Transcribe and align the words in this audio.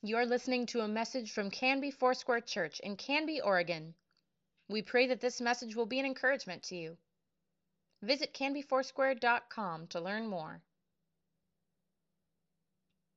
You're 0.00 0.26
listening 0.26 0.66
to 0.66 0.82
a 0.82 0.88
message 0.88 1.32
from 1.32 1.50
Canby 1.50 1.90
Foursquare 1.90 2.40
Church 2.40 2.78
in 2.78 2.94
Canby, 2.94 3.40
Oregon. 3.40 3.94
We 4.68 4.80
pray 4.80 5.08
that 5.08 5.20
this 5.20 5.40
message 5.40 5.74
will 5.74 5.86
be 5.86 5.98
an 5.98 6.06
encouragement 6.06 6.62
to 6.64 6.76
you. 6.76 6.96
Visit 8.02 8.32
canbyfoursquare.com 8.32 9.88
to 9.88 10.00
learn 10.00 10.28
more. 10.28 10.60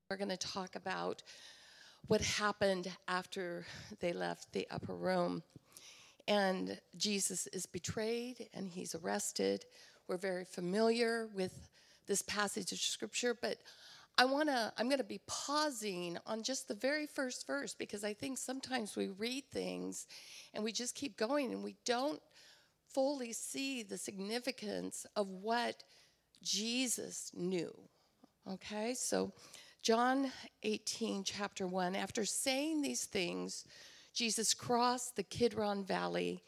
We're 0.10 0.18
going 0.18 0.30
to 0.30 0.38
talk 0.38 0.76
about 0.76 1.22
what 2.08 2.22
happened 2.22 2.92
after 3.08 3.64
they 4.00 4.12
left 4.12 4.52
the 4.52 4.68
upper 4.72 4.96
room. 4.96 5.44
And 6.28 6.82
Jesus 6.98 7.46
is 7.54 7.68
betrayed 7.68 8.50
and 8.56 8.68
he's 8.68 8.96
arrested. 8.96 9.66
We're 10.08 10.18
very 10.18 10.46
familiar 10.46 11.30
with 11.32 11.54
this 12.08 12.24
passage 12.24 12.72
of 12.72 12.80
scripture, 12.80 13.38
but 13.40 13.58
I 14.18 14.26
want 14.26 14.50
to 14.50 14.72
I'm 14.78 14.88
going 14.88 15.00
to 15.00 15.04
be 15.04 15.22
pausing 15.28 16.18
on 16.26 16.44
just 16.44 16.68
the 16.68 16.76
very 16.76 17.08
first 17.08 17.48
verse 17.48 17.74
because 17.74 18.04
I 18.04 18.14
think 18.14 18.38
sometimes 18.38 18.96
we 18.96 19.08
read 19.08 19.46
things 19.52 20.08
and 20.54 20.64
we 20.64 20.72
just 20.72 20.96
keep 20.96 21.18
going 21.18 21.52
and 21.52 21.64
we 21.64 21.76
don't 21.86 22.22
fully 22.94 23.34
see 23.34 23.84
the 23.84 23.98
significance 23.98 25.06
of 25.16 25.28
what 25.30 25.84
Jesus 26.44 27.32
knew. 27.34 27.74
Okay? 28.50 28.94
So 28.94 29.32
John 29.82 30.32
18 30.64 31.24
chapter 31.24 31.66
1 31.66 31.96
after 31.96 32.26
saying 32.26 32.82
these 32.82 33.06
things 33.06 33.66
Jesus 34.14 34.54
crossed 34.54 35.16
the 35.16 35.24
Kidron 35.24 35.86
Valley 35.86 36.44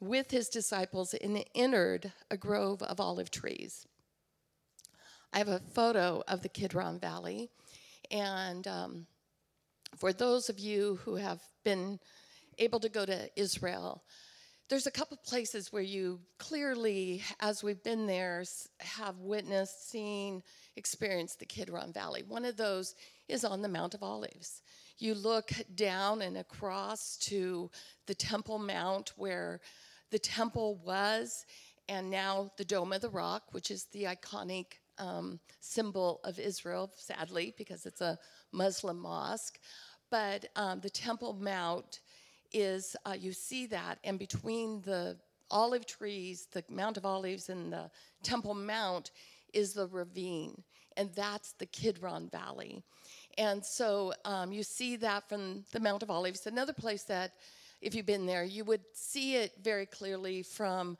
with 0.00 0.30
his 0.30 0.48
disciples 0.48 1.14
and 1.14 1.44
entered 1.54 2.12
a 2.30 2.36
grove 2.36 2.82
of 2.82 3.00
olive 3.00 3.30
trees. 3.30 3.86
I 5.32 5.38
have 5.38 5.48
a 5.48 5.60
photo 5.72 6.22
of 6.26 6.42
the 6.42 6.48
Kidron 6.48 6.98
Valley. 6.98 7.50
And 8.10 8.66
um, 8.66 9.06
for 9.96 10.12
those 10.12 10.48
of 10.48 10.58
you 10.58 10.98
who 11.04 11.16
have 11.16 11.40
been 11.64 12.00
able 12.58 12.80
to 12.80 12.88
go 12.88 13.06
to 13.06 13.30
Israel, 13.36 14.02
there's 14.68 14.86
a 14.86 14.90
couple 14.90 15.16
places 15.16 15.72
where 15.72 15.82
you 15.82 16.20
clearly, 16.38 17.22
as 17.40 17.62
we've 17.62 17.82
been 17.82 18.06
there, 18.06 18.44
have 18.80 19.18
witnessed, 19.18 19.90
seen, 19.90 20.42
experienced 20.76 21.38
the 21.40 21.46
Kidron 21.46 21.92
Valley. 21.92 22.22
One 22.26 22.44
of 22.44 22.56
those 22.56 22.94
is 23.28 23.44
on 23.44 23.62
the 23.62 23.68
Mount 23.68 23.94
of 23.94 24.02
Olives. 24.02 24.62
You 24.98 25.14
look 25.14 25.50
down 25.74 26.22
and 26.22 26.36
across 26.36 27.16
to 27.18 27.70
the 28.06 28.14
Temple 28.14 28.58
Mount 28.58 29.12
where 29.16 29.60
the 30.10 30.18
temple 30.18 30.80
was, 30.84 31.46
and 31.88 32.10
now 32.10 32.50
the 32.56 32.64
Dome 32.64 32.92
of 32.92 33.00
the 33.00 33.08
Rock, 33.08 33.44
which 33.52 33.70
is 33.70 33.84
the 33.92 34.04
iconic 34.04 34.79
um, 35.00 35.40
symbol 35.60 36.20
of 36.24 36.38
Israel, 36.38 36.90
sadly, 36.96 37.54
because 37.58 37.86
it's 37.86 38.00
a 38.00 38.18
Muslim 38.52 38.98
mosque. 39.00 39.58
But 40.10 40.46
um, 40.56 40.80
the 40.80 40.90
Temple 40.90 41.34
Mount 41.40 42.00
is, 42.52 42.96
uh, 43.06 43.16
you 43.18 43.32
see 43.32 43.66
that, 43.66 43.98
and 44.04 44.18
between 44.18 44.82
the 44.82 45.16
olive 45.50 45.86
trees, 45.86 46.46
the 46.52 46.64
Mount 46.68 46.96
of 46.96 47.04
Olives, 47.04 47.48
and 47.48 47.72
the 47.72 47.90
Temple 48.22 48.54
Mount 48.54 49.10
is 49.52 49.72
the 49.72 49.86
ravine, 49.88 50.62
and 50.96 51.10
that's 51.14 51.52
the 51.52 51.66
Kidron 51.66 52.28
Valley. 52.28 52.82
And 53.38 53.64
so 53.64 54.12
um, 54.24 54.52
you 54.52 54.62
see 54.62 54.96
that 54.96 55.28
from 55.28 55.64
the 55.72 55.80
Mount 55.80 56.02
of 56.02 56.10
Olives. 56.10 56.46
Another 56.46 56.72
place 56.72 57.04
that, 57.04 57.32
if 57.80 57.94
you've 57.94 58.06
been 58.06 58.26
there, 58.26 58.44
you 58.44 58.64
would 58.64 58.82
see 58.92 59.36
it 59.36 59.52
very 59.62 59.86
clearly 59.86 60.42
from 60.42 60.98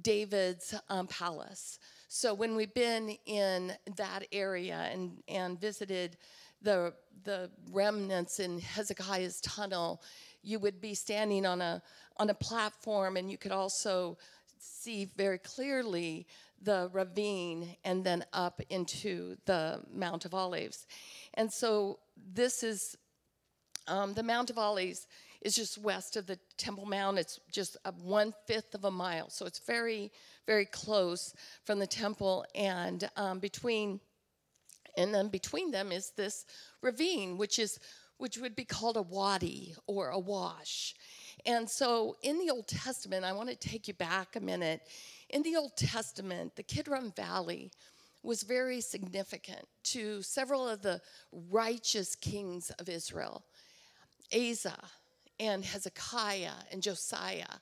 David's 0.00 0.74
um, 0.88 1.06
palace. 1.06 1.78
So 2.14 2.34
when 2.34 2.56
we've 2.56 2.74
been 2.74 3.16
in 3.24 3.72
that 3.96 4.26
area 4.32 4.86
and, 4.92 5.22
and 5.28 5.58
visited 5.58 6.18
the, 6.60 6.92
the 7.24 7.50
remnants 7.70 8.38
in 8.38 8.60
Hezekiah's 8.60 9.40
tunnel, 9.40 10.02
you 10.42 10.58
would 10.58 10.78
be 10.78 10.94
standing 10.94 11.46
on 11.46 11.62
a, 11.62 11.82
on 12.18 12.28
a 12.28 12.34
platform 12.34 13.16
and 13.16 13.30
you 13.30 13.38
could 13.38 13.50
also 13.50 14.18
see 14.58 15.06
very 15.16 15.38
clearly 15.38 16.26
the 16.60 16.90
ravine 16.92 17.76
and 17.82 18.04
then 18.04 18.26
up 18.34 18.60
into 18.68 19.38
the 19.46 19.80
Mount 19.90 20.26
of 20.26 20.34
Olives. 20.34 20.86
And 21.32 21.50
so 21.50 21.98
this 22.34 22.62
is 22.62 22.94
um, 23.88 24.12
the 24.12 24.22
Mount 24.22 24.50
of 24.50 24.58
Olives 24.58 25.06
is 25.42 25.56
just 25.56 25.78
west 25.78 26.16
of 26.16 26.26
the 26.26 26.38
Temple 26.56 26.86
Mount. 26.86 27.18
It's 27.18 27.38
just 27.50 27.76
a 27.84 27.92
one 27.92 28.32
fifth 28.46 28.74
of 28.74 28.84
a 28.84 28.90
mile, 28.90 29.28
so 29.28 29.44
it's 29.44 29.60
very, 29.60 30.10
very 30.46 30.64
close 30.64 31.34
from 31.64 31.78
the 31.78 31.86
temple. 31.86 32.44
And 32.54 33.08
um, 33.16 33.40
between, 33.40 34.00
and 34.96 35.12
then 35.12 35.28
between 35.28 35.70
them 35.70 35.92
is 35.92 36.12
this 36.16 36.46
ravine, 36.80 37.36
which 37.36 37.58
is 37.58 37.78
which 38.18 38.38
would 38.38 38.54
be 38.54 38.64
called 38.64 38.96
a 38.96 39.02
wadi 39.02 39.74
or 39.88 40.10
a 40.10 40.18
wash. 40.18 40.94
And 41.44 41.68
so 41.68 42.16
in 42.22 42.38
the 42.38 42.50
Old 42.50 42.68
Testament, 42.68 43.24
I 43.24 43.32
want 43.32 43.48
to 43.48 43.56
take 43.56 43.88
you 43.88 43.94
back 43.94 44.36
a 44.36 44.40
minute. 44.40 44.82
In 45.30 45.42
the 45.42 45.56
Old 45.56 45.76
Testament, 45.76 46.54
the 46.54 46.62
Kidron 46.62 47.12
Valley 47.16 47.72
was 48.22 48.44
very 48.44 48.80
significant 48.80 49.66
to 49.82 50.22
several 50.22 50.68
of 50.68 50.82
the 50.82 51.00
righteous 51.50 52.14
kings 52.14 52.70
of 52.78 52.88
Israel. 52.88 53.42
Asa, 54.32 54.78
and 55.42 55.64
Hezekiah 55.64 56.52
and 56.70 56.80
Josiah. 56.80 57.58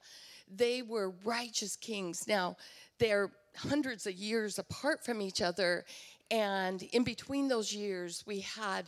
They 0.54 0.82
were 0.82 1.14
righteous 1.24 1.76
kings. 1.76 2.28
Now, 2.28 2.56
they're 2.98 3.30
hundreds 3.56 4.06
of 4.06 4.12
years 4.12 4.58
apart 4.58 5.02
from 5.04 5.22
each 5.22 5.40
other, 5.40 5.84
and 6.30 6.82
in 6.82 7.02
between 7.04 7.48
those 7.48 7.72
years, 7.72 8.22
we 8.26 8.40
had 8.40 8.84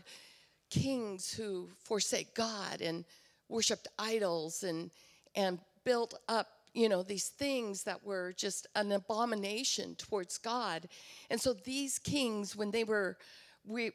kings 0.70 1.32
who 1.32 1.70
forsake 1.82 2.34
God 2.34 2.82
and 2.82 3.04
worshiped 3.48 3.88
idols 3.98 4.62
and, 4.62 4.91
and 5.34 5.58
built 5.84 6.14
up 6.28 6.48
you 6.75 6.88
know 6.88 7.02
these 7.02 7.28
things 7.28 7.82
that 7.82 8.02
were 8.02 8.32
just 8.34 8.66
an 8.76 8.92
abomination 8.92 9.94
towards 9.97 10.38
god 10.38 10.88
and 11.28 11.38
so 11.38 11.52
these 11.52 11.98
kings 11.98 12.56
when 12.56 12.70
they 12.70 12.82
were 12.82 13.19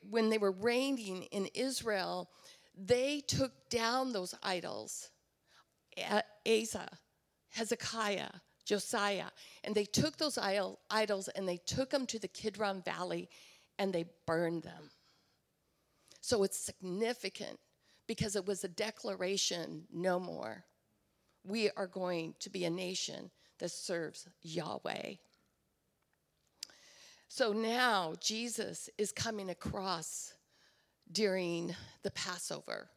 when 0.10 0.30
they 0.30 0.38
were 0.38 0.52
reigning 0.52 1.24
in 1.32 1.48
israel 1.56 2.30
they 2.78 3.22
took 3.22 3.70
down 3.70 4.14
those 4.14 4.36
idols 4.44 5.10
Asa, 6.46 6.88
Hezekiah, 7.50 8.30
Josiah, 8.66 9.30
and 9.64 9.74
they 9.74 9.86
took 9.86 10.18
those 10.18 10.38
idols 10.38 11.28
and 11.30 11.48
they 11.48 11.58
took 11.58 11.90
them 11.90 12.06
to 12.06 12.20
the 12.20 12.28
Kidron 12.28 12.82
Valley 12.84 13.30
and 13.80 13.92
they 13.92 14.06
burned 14.26 14.64
them. 14.64 14.92
So 16.22 16.44
it's 16.44 16.60
significant 16.60 17.60
because 18.08 18.36
it 18.36 18.46
was 18.46 18.64
a 18.64 18.70
declaration 18.70 19.86
no 19.92 20.20
more. 20.20 20.66
We 21.44 21.70
are 21.78 21.88
going 21.88 22.36
to 22.40 22.50
be 22.50 22.66
a 22.66 22.70
nation 22.70 23.32
that 23.60 23.72
serves 23.72 24.28
Yahweh. 24.42 25.14
So 27.28 27.54
now 27.54 28.14
Jesus 28.20 28.90
is 28.98 29.12
coming 29.12 29.50
across 29.50 30.34
during 31.12 31.76
the 32.04 32.12
Passover. 32.12 32.90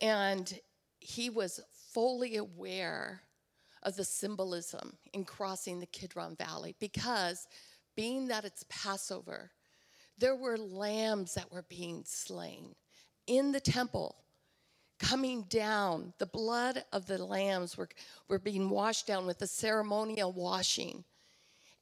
And 0.00 0.58
he 1.00 1.30
was 1.30 1.60
fully 1.92 2.36
aware 2.36 3.22
of 3.82 3.96
the 3.96 4.04
symbolism 4.04 4.96
in 5.12 5.24
crossing 5.24 5.80
the 5.80 5.86
Kidron 5.86 6.36
Valley 6.36 6.74
because, 6.80 7.46
being 7.96 8.28
that 8.28 8.44
it's 8.44 8.64
Passover, 8.68 9.50
there 10.18 10.36
were 10.36 10.58
lambs 10.58 11.34
that 11.34 11.52
were 11.52 11.64
being 11.68 12.02
slain 12.04 12.74
in 13.26 13.52
the 13.52 13.60
temple 13.60 14.16
coming 14.98 15.42
down. 15.48 16.12
The 16.18 16.26
blood 16.26 16.84
of 16.92 17.06
the 17.06 17.22
lambs 17.24 17.76
were, 17.76 17.88
were 18.28 18.38
being 18.38 18.68
washed 18.70 19.06
down 19.06 19.26
with 19.26 19.38
the 19.38 19.46
ceremonial 19.46 20.32
washing 20.32 21.04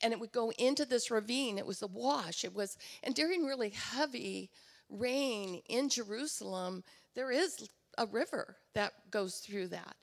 and 0.05 0.13
it 0.13 0.21
would 0.21 0.33
go 0.33 0.53
into 0.59 0.85
this 0.85 1.11
ravine. 1.11 1.57
It 1.57 1.67
was 1.67 1.81
a 1.81 1.87
wash. 1.87 2.45
It 2.45 2.55
was, 2.55 2.77
and 3.03 3.15
during 3.15 3.47
really 3.47 3.71
heavy 3.71 4.51
rain 4.91 5.63
in 5.67 5.89
Jerusalem, 5.89 6.85
there 7.15 7.33
is 7.33 7.71
a 7.97 8.05
river 8.05 8.57
that 8.75 8.93
goes 9.11 9.39
through 9.39 9.69
that. 9.69 9.97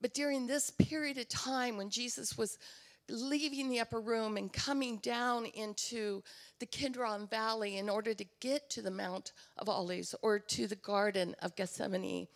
But 0.00 0.14
during 0.14 0.46
this 0.46 0.70
period 0.70 1.18
of 1.18 1.28
time 1.28 1.76
when 1.76 1.90
Jesus 1.90 2.38
was 2.38 2.58
leaving 3.10 3.68
the 3.68 3.80
upper 3.80 4.00
room 4.00 4.38
and 4.38 4.50
coming 4.50 4.96
down 4.98 5.44
into 5.44 6.22
the 6.58 6.66
Kidron 6.66 7.26
Valley 7.26 7.76
in 7.76 7.90
order 7.90 8.14
to 8.14 8.24
get 8.40 8.70
to 8.70 8.80
the 8.80 8.90
Mount 8.90 9.32
of 9.58 9.68
Olives 9.68 10.14
or 10.22 10.38
to 10.38 10.66
the 10.66 10.76
Garden 10.76 11.36
of 11.42 11.54
Gethsemane, 11.56 12.26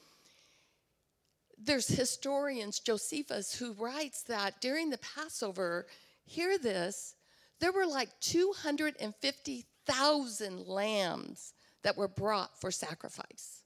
there's 1.57 1.89
historians, 1.89 2.79
Josephus, 2.79 3.55
who 3.55 3.73
writes 3.73 4.23
that 4.25 4.61
during 4.61 4.91
the 4.91 4.99
Passover, 4.99 5.87
hear 6.31 6.59
this, 6.59 7.15
there 7.59 7.73
were 7.73 7.87
like 7.87 8.11
250,000 8.21 10.67
lambs 10.67 11.55
that 11.83 11.97
were 11.97 12.09
brought 12.09 12.61
for 12.61 12.71
sacrifice. 12.71 13.63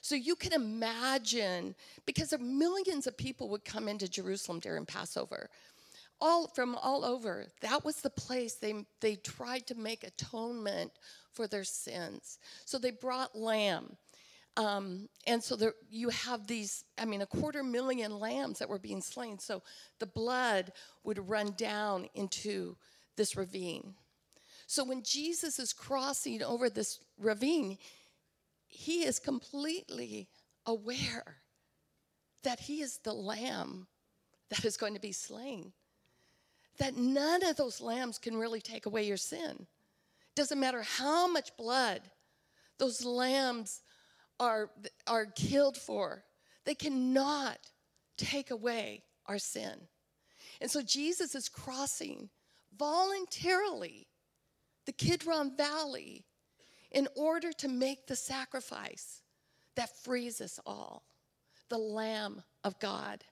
So 0.00 0.14
you 0.14 0.36
can 0.36 0.52
imagine, 0.52 1.74
because 2.06 2.32
millions 2.40 3.06
of 3.06 3.16
people 3.16 3.48
would 3.50 3.64
come 3.64 3.88
into 3.88 4.08
Jerusalem 4.08 4.60
during 4.60 4.86
Passover, 4.86 5.50
all 6.20 6.46
from 6.46 6.76
all 6.76 7.04
over. 7.04 7.46
That 7.60 7.84
was 7.84 8.00
the 8.00 8.10
place 8.10 8.54
they, 8.54 8.86
they 9.00 9.16
tried 9.16 9.66
to 9.66 9.74
make 9.74 10.04
atonement 10.04 10.92
for 11.32 11.48
their 11.48 11.64
sins. 11.64 12.38
So 12.64 12.78
they 12.78 12.92
brought 12.92 13.36
lamb. 13.36 13.96
Um, 14.56 15.08
and 15.26 15.42
so 15.42 15.56
there, 15.56 15.74
you 15.90 16.10
have 16.10 16.46
these, 16.46 16.84
I 16.98 17.06
mean, 17.06 17.22
a 17.22 17.26
quarter 17.26 17.62
million 17.62 18.18
lambs 18.18 18.58
that 18.58 18.68
were 18.68 18.78
being 18.78 19.00
slain. 19.00 19.38
So 19.38 19.62
the 19.98 20.06
blood 20.06 20.72
would 21.04 21.28
run 21.28 21.54
down 21.56 22.08
into 22.14 22.76
this 23.16 23.36
ravine. 23.36 23.94
So 24.66 24.84
when 24.84 25.02
Jesus 25.02 25.58
is 25.58 25.72
crossing 25.72 26.42
over 26.42 26.68
this 26.68 27.00
ravine, 27.18 27.78
he 28.68 29.04
is 29.04 29.18
completely 29.18 30.28
aware 30.66 31.36
that 32.42 32.60
he 32.60 32.80
is 32.80 32.98
the 32.98 33.12
lamb 33.12 33.86
that 34.50 34.64
is 34.64 34.76
going 34.76 34.94
to 34.94 35.00
be 35.00 35.12
slain. 35.12 35.72
That 36.78 36.96
none 36.96 37.44
of 37.44 37.56
those 37.56 37.80
lambs 37.80 38.18
can 38.18 38.36
really 38.36 38.60
take 38.60 38.86
away 38.86 39.04
your 39.04 39.16
sin. 39.16 39.66
Doesn't 40.34 40.60
matter 40.60 40.82
how 40.82 41.30
much 41.30 41.56
blood 41.56 42.02
those 42.78 43.04
lambs 43.04 43.82
are, 44.42 44.70
are 45.06 45.26
killed 45.26 45.76
for, 45.76 46.24
they 46.64 46.74
cannot 46.74 47.58
take 48.16 48.50
away 48.50 49.04
our 49.26 49.38
sin. 49.38 49.88
And 50.60 50.70
so 50.70 50.82
Jesus 50.82 51.34
is 51.34 51.48
crossing 51.48 52.28
voluntarily 52.76 54.08
the 54.86 54.92
Kidron 54.92 55.56
Valley 55.56 56.24
in 56.90 57.08
order 57.16 57.52
to 57.52 57.68
make 57.68 58.06
the 58.06 58.16
sacrifice 58.16 59.22
that 59.76 60.02
frees 60.02 60.40
us 60.40 60.58
all 60.66 61.04
the 61.68 61.78
Lamb 61.78 62.42
of 62.64 62.78
God. 62.80 63.24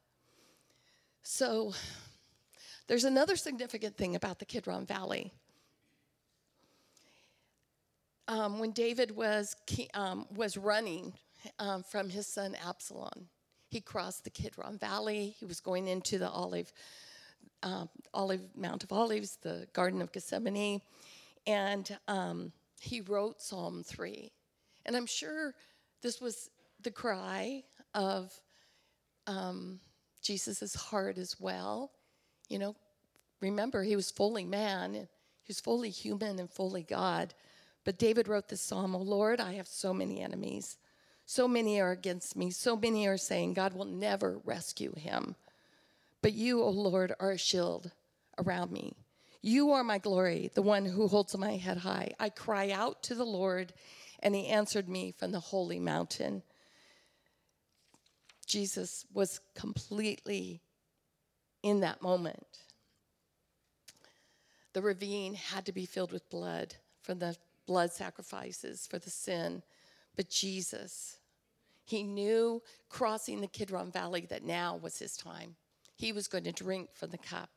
So 1.22 1.74
there's 2.86 3.04
another 3.04 3.36
significant 3.36 3.96
thing 3.96 4.16
about 4.16 4.38
the 4.38 4.46
Kidron 4.46 4.86
Valley. 4.86 5.32
Um, 8.30 8.60
when 8.60 8.70
David 8.70 9.16
was, 9.16 9.56
um, 9.92 10.24
was 10.32 10.56
running 10.56 11.14
um, 11.58 11.82
from 11.82 12.08
his 12.08 12.28
son 12.28 12.56
Absalom, 12.64 13.28
he 13.68 13.80
crossed 13.80 14.22
the 14.22 14.30
Kidron 14.30 14.78
Valley. 14.78 15.34
He 15.40 15.46
was 15.46 15.58
going 15.58 15.88
into 15.88 16.16
the 16.16 16.30
Olive, 16.30 16.72
um, 17.64 17.88
Olive 18.14 18.42
Mount 18.56 18.84
of 18.84 18.92
Olives, 18.92 19.36
the 19.42 19.66
Garden 19.72 20.00
of 20.00 20.12
Gethsemane, 20.12 20.80
and 21.44 21.98
um, 22.06 22.52
he 22.80 23.00
wrote 23.00 23.42
Psalm 23.42 23.82
3. 23.82 24.30
And 24.86 24.96
I'm 24.96 25.06
sure 25.06 25.52
this 26.00 26.20
was 26.20 26.50
the 26.80 26.92
cry 26.92 27.64
of 27.94 28.32
um, 29.26 29.80
Jesus' 30.22 30.76
heart 30.76 31.18
as 31.18 31.34
well. 31.40 31.90
You 32.48 32.60
know, 32.60 32.76
remember, 33.40 33.82
he 33.82 33.96
was 33.96 34.08
fully 34.08 34.44
man, 34.44 34.94
he 34.94 35.48
was 35.48 35.58
fully 35.58 35.90
human 35.90 36.38
and 36.38 36.48
fully 36.48 36.84
God. 36.84 37.34
But 37.84 37.98
David 37.98 38.28
wrote 38.28 38.48
this 38.48 38.60
psalm, 38.60 38.94
Oh 38.94 38.98
Lord, 38.98 39.40
I 39.40 39.54
have 39.54 39.66
so 39.66 39.94
many 39.94 40.20
enemies. 40.20 40.76
So 41.24 41.46
many 41.46 41.80
are 41.80 41.92
against 41.92 42.36
me. 42.36 42.50
So 42.50 42.76
many 42.76 43.06
are 43.06 43.16
saying, 43.16 43.54
God 43.54 43.72
will 43.72 43.84
never 43.84 44.40
rescue 44.44 44.94
him. 44.96 45.36
But 46.22 46.32
you, 46.32 46.60
O 46.60 46.66
oh 46.66 46.70
Lord, 46.70 47.14
are 47.20 47.30
a 47.30 47.38
shield 47.38 47.92
around 48.38 48.72
me. 48.72 48.94
You 49.42 49.70
are 49.72 49.84
my 49.84 49.98
glory, 49.98 50.50
the 50.54 50.62
one 50.62 50.84
who 50.84 51.08
holds 51.08 51.36
my 51.36 51.56
head 51.56 51.78
high. 51.78 52.12
I 52.18 52.28
cry 52.28 52.70
out 52.70 53.02
to 53.04 53.14
the 53.14 53.24
Lord, 53.24 53.72
and 54.18 54.34
he 54.34 54.48
answered 54.48 54.88
me 54.88 55.14
from 55.16 55.32
the 55.32 55.40
holy 55.40 55.78
mountain. 55.78 56.42
Jesus 58.46 59.06
was 59.14 59.40
completely 59.54 60.60
in 61.62 61.80
that 61.80 62.02
moment. 62.02 62.58
The 64.72 64.82
ravine 64.82 65.34
had 65.34 65.64
to 65.66 65.72
be 65.72 65.86
filled 65.86 66.12
with 66.12 66.28
blood 66.28 66.76
from 67.02 67.18
the 67.18 67.36
blood 67.70 67.92
sacrifices 67.92 68.88
for 68.90 68.98
the 68.98 69.10
sin. 69.10 69.62
But 70.16 70.28
Jesus, 70.28 71.18
he 71.84 72.02
knew 72.02 72.60
crossing 72.88 73.40
the 73.40 73.46
Kidron 73.46 73.92
Valley 73.92 74.26
that 74.28 74.42
now 74.42 74.74
was 74.74 74.98
his 74.98 75.16
time. 75.16 75.54
He 75.94 76.10
was 76.10 76.26
going 76.26 76.42
to 76.42 76.52
drink 76.52 76.88
from 76.92 77.10
the 77.10 77.18
cup. 77.18 77.48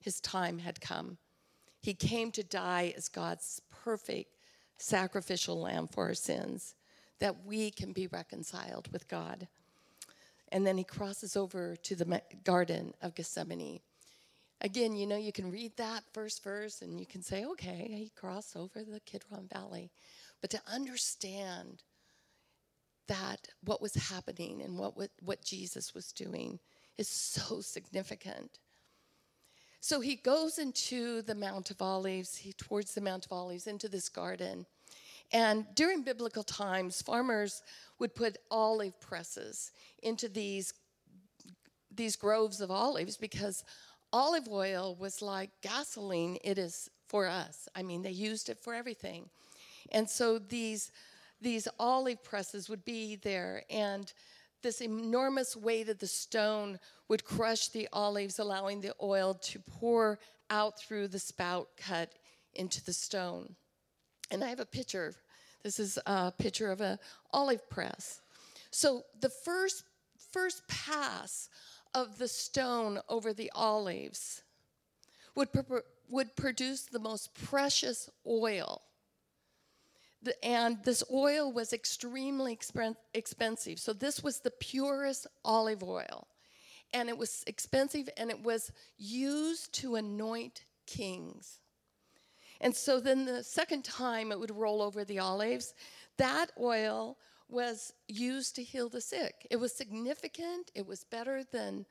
His 0.00 0.20
time 0.20 0.60
had 0.60 0.80
come. 0.80 1.18
He 1.82 1.94
came 1.94 2.30
to 2.30 2.44
die 2.44 2.94
as 2.96 3.08
God's 3.08 3.60
perfect 3.82 4.30
sacrificial 4.78 5.60
lamb 5.60 5.88
for 5.88 6.04
our 6.04 6.14
sins, 6.14 6.76
that 7.18 7.44
we 7.44 7.72
can 7.72 7.92
be 7.92 8.06
reconciled 8.06 8.86
with 8.92 9.08
God. 9.08 9.48
And 10.52 10.64
then 10.64 10.78
he 10.78 10.84
crosses 10.84 11.36
over 11.36 11.74
to 11.74 11.96
the 11.96 12.22
Garden 12.44 12.94
of 13.02 13.16
Gethsemane. 13.16 13.80
Again, 14.60 14.96
you 14.96 15.06
know, 15.06 15.16
you 15.16 15.32
can 15.32 15.50
read 15.50 15.76
that 15.76 16.04
first 16.12 16.42
verse 16.42 16.80
and 16.80 16.98
you 16.98 17.06
can 17.06 17.22
say, 17.22 17.44
okay, 17.44 17.86
he 17.90 18.10
crossed 18.16 18.56
over 18.56 18.82
the 18.82 19.00
Kidron 19.00 19.48
Valley. 19.52 19.90
But 20.40 20.50
to 20.50 20.60
understand 20.72 21.82
that 23.08 23.48
what 23.64 23.82
was 23.82 23.94
happening 23.94 24.62
and 24.62 24.78
what, 24.78 24.94
what 25.20 25.44
Jesus 25.44 25.94
was 25.94 26.12
doing 26.12 26.58
is 26.98 27.08
so 27.08 27.60
significant. 27.60 28.58
So 29.80 30.00
he 30.00 30.16
goes 30.16 30.58
into 30.58 31.22
the 31.22 31.34
Mount 31.34 31.70
of 31.70 31.80
Olives, 31.80 32.36
he, 32.36 32.52
towards 32.52 32.94
the 32.94 33.00
Mount 33.00 33.26
of 33.26 33.32
Olives, 33.32 33.66
into 33.66 33.88
this 33.88 34.08
garden. 34.08 34.66
And 35.32 35.66
during 35.74 36.02
biblical 36.02 36.42
times, 36.42 37.02
farmers 37.02 37.62
would 37.98 38.14
put 38.14 38.38
olive 38.50 38.98
presses 39.00 39.72
into 40.02 40.28
these, 40.28 40.72
these 41.94 42.16
groves 42.16 42.60
of 42.60 42.70
olives 42.70 43.16
because 43.16 43.64
olive 44.12 44.48
oil 44.48 44.96
was 44.98 45.22
like 45.22 45.50
gasoline, 45.62 46.38
it 46.44 46.58
is 46.58 46.90
for 47.08 47.26
us. 47.26 47.68
I 47.74 47.82
mean, 47.82 48.02
they 48.02 48.10
used 48.10 48.48
it 48.48 48.58
for 48.58 48.74
everything. 48.74 49.28
And 49.92 50.08
so 50.08 50.38
these, 50.38 50.90
these 51.40 51.68
olive 51.78 52.22
presses 52.24 52.68
would 52.68 52.84
be 52.84 53.16
there, 53.16 53.62
and 53.70 54.12
this 54.62 54.80
enormous 54.80 55.56
weight 55.56 55.88
of 55.88 55.98
the 55.98 56.06
stone 56.06 56.78
would 57.08 57.24
crush 57.24 57.68
the 57.68 57.88
olives, 57.92 58.38
allowing 58.38 58.80
the 58.80 58.94
oil 59.00 59.34
to 59.34 59.60
pour 59.60 60.18
out 60.50 60.80
through 60.80 61.08
the 61.08 61.18
spout 61.18 61.68
cut 61.76 62.12
into 62.54 62.84
the 62.84 62.92
stone. 62.92 63.54
And 64.30 64.42
I 64.42 64.48
have 64.48 64.60
a 64.60 64.66
picture. 64.66 65.14
This 65.62 65.78
is 65.78 65.98
a 66.06 66.32
picture 66.32 66.72
of 66.72 66.80
an 66.80 66.98
olive 67.32 67.68
press. 67.70 68.20
So 68.70 69.04
the 69.20 69.28
first 69.30 69.84
first 70.32 70.66
pass 70.68 71.48
of 71.96 72.18
the 72.18 72.28
stone 72.28 73.00
over 73.08 73.32
the 73.32 73.50
olives 73.54 74.42
would, 75.34 75.48
would 76.10 76.36
produce 76.36 76.82
the 76.82 76.98
most 76.98 77.34
precious 77.34 78.10
oil. 78.26 78.82
The, 80.22 80.44
and 80.44 80.84
this 80.84 81.02
oil 81.10 81.50
was 81.50 81.72
extremely 81.72 82.58
expensive. 83.14 83.78
So, 83.78 83.94
this 83.94 84.22
was 84.22 84.40
the 84.40 84.50
purest 84.50 85.26
olive 85.42 85.82
oil. 85.82 86.28
And 86.92 87.08
it 87.08 87.16
was 87.16 87.42
expensive 87.46 88.08
and 88.16 88.30
it 88.30 88.42
was 88.42 88.70
used 88.98 89.72
to 89.80 89.96
anoint 89.96 90.64
kings. 90.86 91.60
And 92.60 92.74
so 92.74 93.00
then 93.00 93.24
the 93.24 93.42
second 93.42 93.84
time 93.84 94.32
it 94.32 94.38
would 94.38 94.54
roll 94.54 94.80
over 94.80 95.04
the 95.04 95.18
olives, 95.18 95.74
that 96.16 96.52
oil 96.58 97.18
was 97.48 97.92
used 98.08 98.56
to 98.56 98.62
heal 98.62 98.88
the 98.88 99.00
sick. 99.00 99.46
It 99.50 99.56
was 99.56 99.72
significant. 99.72 100.70
It 100.74 100.86
was 100.86 101.04
better 101.04 101.42
than 101.52 101.86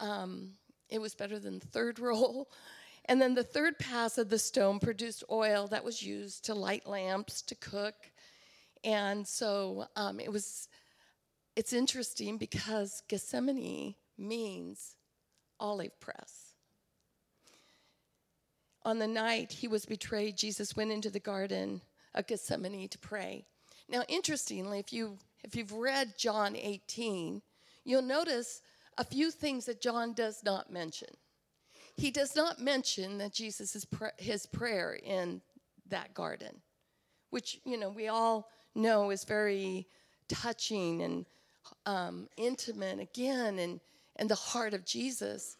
um, 0.00 0.52
it 0.88 1.00
was 1.00 1.14
better 1.14 1.38
than 1.38 1.60
third 1.60 1.98
roll. 2.00 2.48
And 3.08 3.20
then 3.20 3.34
the 3.34 3.44
third 3.44 3.78
pass 3.78 4.18
of 4.18 4.30
the 4.30 4.38
stone 4.38 4.80
produced 4.80 5.22
oil 5.30 5.68
that 5.68 5.84
was 5.84 6.02
used 6.02 6.44
to 6.46 6.54
light 6.54 6.86
lamps, 6.86 7.40
to 7.42 7.54
cook. 7.54 7.94
And 8.82 9.26
so 9.26 9.86
um, 9.94 10.18
it 10.18 10.32
was, 10.32 10.68
it's 11.54 11.72
interesting 11.72 12.36
because 12.36 13.02
Gethsemane 13.08 13.94
means 14.18 14.96
olive 15.60 15.98
press. 16.00 16.54
On 18.84 18.98
the 18.98 19.06
night 19.06 19.52
he 19.52 19.68
was 19.68 19.86
betrayed, 19.86 20.36
Jesus 20.36 20.76
went 20.76 20.92
into 20.92 21.10
the 21.10 21.20
garden 21.20 21.82
of 22.14 22.26
Gethsemane 22.26 22.88
to 22.88 22.98
pray. 22.98 23.46
Now, 23.88 24.02
interestingly, 24.08 24.78
if, 24.78 24.92
you, 24.92 25.18
if 25.44 25.54
you've 25.54 25.72
read 25.72 26.14
John 26.18 26.56
18, 26.56 27.40
you'll 27.84 28.02
notice 28.02 28.62
a 28.98 29.04
few 29.04 29.30
things 29.30 29.66
that 29.66 29.80
John 29.80 30.12
does 30.12 30.42
not 30.44 30.72
mention. 30.72 31.08
He 31.96 32.10
does 32.10 32.36
not 32.36 32.60
mention 32.60 33.18
that 33.18 33.32
Jesus' 33.32 33.84
pr- 33.84 34.06
his 34.18 34.46
prayer 34.46 34.98
in 35.02 35.40
that 35.88 36.14
garden, 36.14 36.60
which, 37.30 37.60
you 37.64 37.78
know, 37.78 37.88
we 37.88 38.08
all 38.08 38.50
know 38.74 39.10
is 39.10 39.24
very 39.24 39.86
touching 40.28 41.02
and 41.02 41.26
um, 41.86 42.28
intimate 42.36 43.00
again 43.00 43.58
and, 43.58 43.80
and 44.16 44.28
the 44.28 44.34
heart 44.34 44.74
of 44.74 44.84
Jesus. 44.84 45.56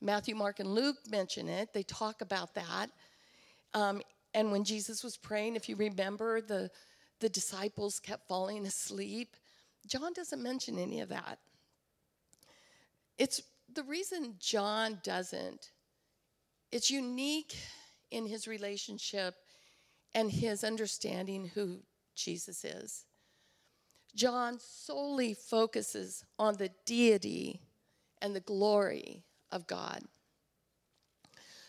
Matthew, 0.00 0.34
Mark, 0.34 0.60
and 0.60 0.74
Luke 0.74 0.96
mention 1.10 1.48
it. 1.48 1.72
They 1.72 1.82
talk 1.82 2.20
about 2.20 2.54
that. 2.54 2.90
Um, 3.74 4.00
and 4.34 4.52
when 4.52 4.64
Jesus 4.64 5.02
was 5.02 5.16
praying, 5.16 5.56
if 5.56 5.68
you 5.68 5.76
remember, 5.76 6.40
the 6.40 6.70
the 7.20 7.28
disciples 7.28 8.00
kept 8.00 8.28
falling 8.28 8.66
asleep. 8.66 9.36
John 9.86 10.12
doesn't 10.12 10.42
mention 10.42 10.78
any 10.78 11.00
of 11.00 11.08
that. 11.10 11.38
It's 13.18 13.42
the 13.72 13.84
reason 13.84 14.34
John 14.38 14.98
doesn't 15.04 15.70
it's 16.72 16.90
unique 16.90 17.56
in 18.10 18.26
his 18.26 18.46
relationship 18.46 19.34
and 20.14 20.30
his 20.30 20.64
understanding 20.64 21.50
who 21.54 21.80
Jesus 22.14 22.64
is. 22.64 23.06
John 24.14 24.58
solely 24.60 25.34
focuses 25.34 26.24
on 26.38 26.56
the 26.56 26.70
deity 26.84 27.60
and 28.20 28.34
the 28.34 28.40
glory 28.40 29.24
of 29.52 29.66
God. 29.66 30.02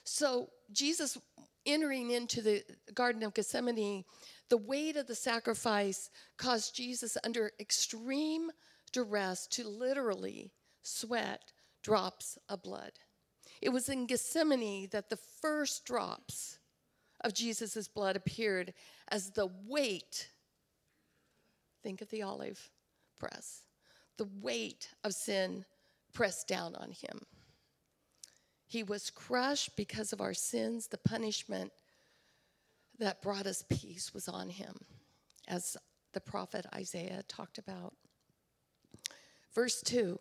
So, 0.04 0.50
Jesus 0.72 1.18
entering 1.66 2.10
into 2.10 2.42
the 2.42 2.64
Garden 2.94 3.22
of 3.24 3.34
Gethsemane, 3.34 4.04
the 4.52 4.58
weight 4.58 4.98
of 4.98 5.08
the 5.08 5.16
sacrifice 5.16 6.10
caused 6.38 6.76
Jesus 6.76 7.18
under 7.24 7.54
extreme 7.58 8.52
duress 8.92 9.48
to 9.48 9.66
literally 9.66 10.52
sweat 10.82 11.54
drops 11.82 12.38
of 12.50 12.62
blood. 12.62 12.92
It 13.62 13.70
was 13.70 13.88
in 13.88 14.08
Gethsemane 14.08 14.90
that 14.92 15.10
the 15.10 15.16
first 15.16 15.86
drops 15.86 16.60
of 17.22 17.34
Jesus' 17.34 17.88
blood 17.88 18.18
appeared 18.18 18.74
as 19.08 19.32
the 19.32 19.50
weight, 19.66 20.28
think 21.82 22.02
of 22.02 22.10
the 22.10 22.22
olive 22.22 22.72
press, 23.20 23.62
the 24.18 24.28
weight 24.42 24.90
of 25.06 25.14
sin 25.14 25.64
pressed 26.12 26.50
down 26.50 26.76
on 26.76 26.92
him. 26.92 27.22
He 28.68 28.84
was 28.84 29.10
crushed 29.10 29.78
because 29.78 30.12
of 30.12 30.20
our 30.20 30.34
sins. 30.34 30.88
The 30.88 30.98
punishment 30.98 31.72
that 33.02 33.22
brought 33.22 33.48
us 33.48 33.66
peace 33.68 34.14
was 34.14 34.28
on 34.28 34.50
him, 34.50 34.76
as 35.48 35.76
the 36.14 36.22
prophet 36.22 36.66
Isaiah 36.74 37.24
talked 37.28 37.58
about. 37.58 37.94
Verse 39.54 39.82
2 39.82 40.20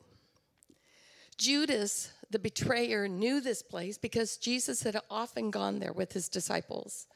Judas, 1.36 2.12
the 2.30 2.38
betrayer, 2.38 3.06
knew 3.08 3.40
this 3.40 3.62
place 3.62 3.96
because 3.96 4.36
Jesus 4.36 4.82
had 4.82 4.98
often 5.10 5.50
gone 5.50 5.78
there 5.78 5.92
with 5.92 6.12
his 6.12 6.28
disciples. 6.28 7.06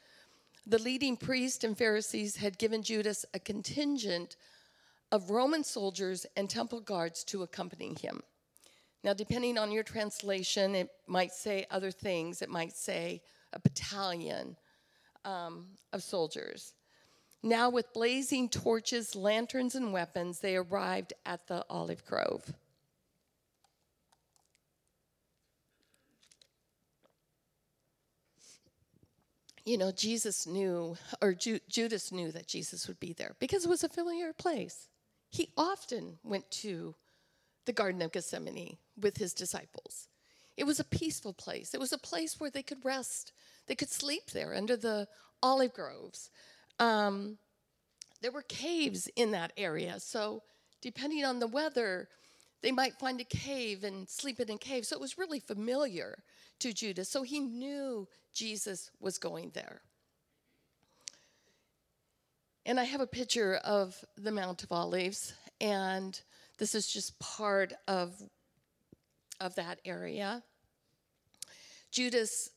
The 0.66 0.78
leading 0.78 1.16
priests 1.16 1.64
and 1.64 1.76
Pharisees 1.76 2.36
had 2.36 2.58
given 2.58 2.82
Judas 2.82 3.26
a 3.34 3.38
contingent 3.38 4.36
of 5.12 5.30
Roman 5.30 5.62
soldiers 5.62 6.24
and 6.36 6.48
temple 6.48 6.80
guards 6.80 7.22
to 7.24 7.42
accompany 7.42 7.94
him. 8.00 8.22
Now, 9.02 9.12
depending 9.12 9.58
on 9.58 9.70
your 9.70 9.82
translation, 9.82 10.74
it 10.74 10.88
might 11.06 11.32
say 11.32 11.66
other 11.70 11.90
things. 11.90 12.40
It 12.40 12.48
might 12.48 12.72
say 12.72 13.22
a 13.52 13.58
battalion 13.58 14.56
um, 15.24 15.66
of 15.92 16.02
soldiers. 16.02 16.74
Now, 17.42 17.68
with 17.68 17.92
blazing 17.92 18.48
torches, 18.48 19.14
lanterns, 19.14 19.74
and 19.74 19.92
weapons, 19.92 20.38
they 20.38 20.56
arrived 20.56 21.12
at 21.26 21.46
the 21.46 21.64
olive 21.68 22.04
grove. 22.06 22.54
you 29.64 29.78
know, 29.78 29.92
Jesus 29.92 30.46
knew, 30.46 30.96
or 31.22 31.32
Ju- 31.34 31.60
Judas 31.68 32.12
knew 32.12 32.30
that 32.32 32.46
Jesus 32.46 32.86
would 32.86 33.00
be 33.00 33.12
there 33.12 33.34
because 33.38 33.64
it 33.64 33.68
was 33.68 33.82
a 33.82 33.88
familiar 33.88 34.32
place. 34.32 34.88
He 35.30 35.52
often 35.56 36.18
went 36.22 36.50
to 36.62 36.94
the 37.64 37.72
Garden 37.72 38.02
of 38.02 38.12
Gethsemane 38.12 38.76
with 39.00 39.16
his 39.16 39.32
disciples. 39.32 40.08
It 40.56 40.64
was 40.64 40.78
a 40.78 40.84
peaceful 40.84 41.32
place, 41.32 41.74
it 41.74 41.80
was 41.80 41.92
a 41.92 41.98
place 41.98 42.38
where 42.38 42.50
they 42.50 42.62
could 42.62 42.84
rest, 42.84 43.32
they 43.66 43.74
could 43.74 43.90
sleep 43.90 44.30
there 44.30 44.54
under 44.54 44.76
the 44.76 45.08
olive 45.42 45.72
groves. 45.72 46.30
Um, 46.78 47.38
there 48.20 48.32
were 48.32 48.42
caves 48.42 49.08
in 49.16 49.32
that 49.32 49.52
area, 49.56 50.00
so 50.00 50.42
depending 50.80 51.24
on 51.24 51.38
the 51.38 51.46
weather, 51.46 52.08
they 52.62 52.72
might 52.72 52.94
find 52.94 53.20
a 53.20 53.24
cave 53.24 53.84
and 53.84 54.08
sleep 54.08 54.40
in 54.40 54.50
a 54.50 54.56
cave. 54.56 54.86
So 54.86 54.96
it 54.96 55.00
was 55.00 55.18
really 55.18 55.40
familiar 55.40 56.22
to 56.60 56.72
Judas. 56.72 57.10
So 57.10 57.22
he 57.22 57.40
knew 57.40 58.08
Jesus 58.32 58.90
was 59.00 59.18
going 59.18 59.50
there. 59.50 59.82
And 62.66 62.80
I 62.80 62.84
have 62.84 63.02
a 63.02 63.06
picture 63.06 63.56
of 63.56 64.02
the 64.16 64.32
Mount 64.32 64.62
of 64.62 64.72
Olives, 64.72 65.34
and 65.60 66.18
this 66.56 66.74
is 66.74 66.86
just 66.86 67.18
part 67.18 67.74
of, 67.86 68.14
of 69.40 69.54
that 69.56 69.80
area. 69.84 70.42
Judas, 71.90 72.50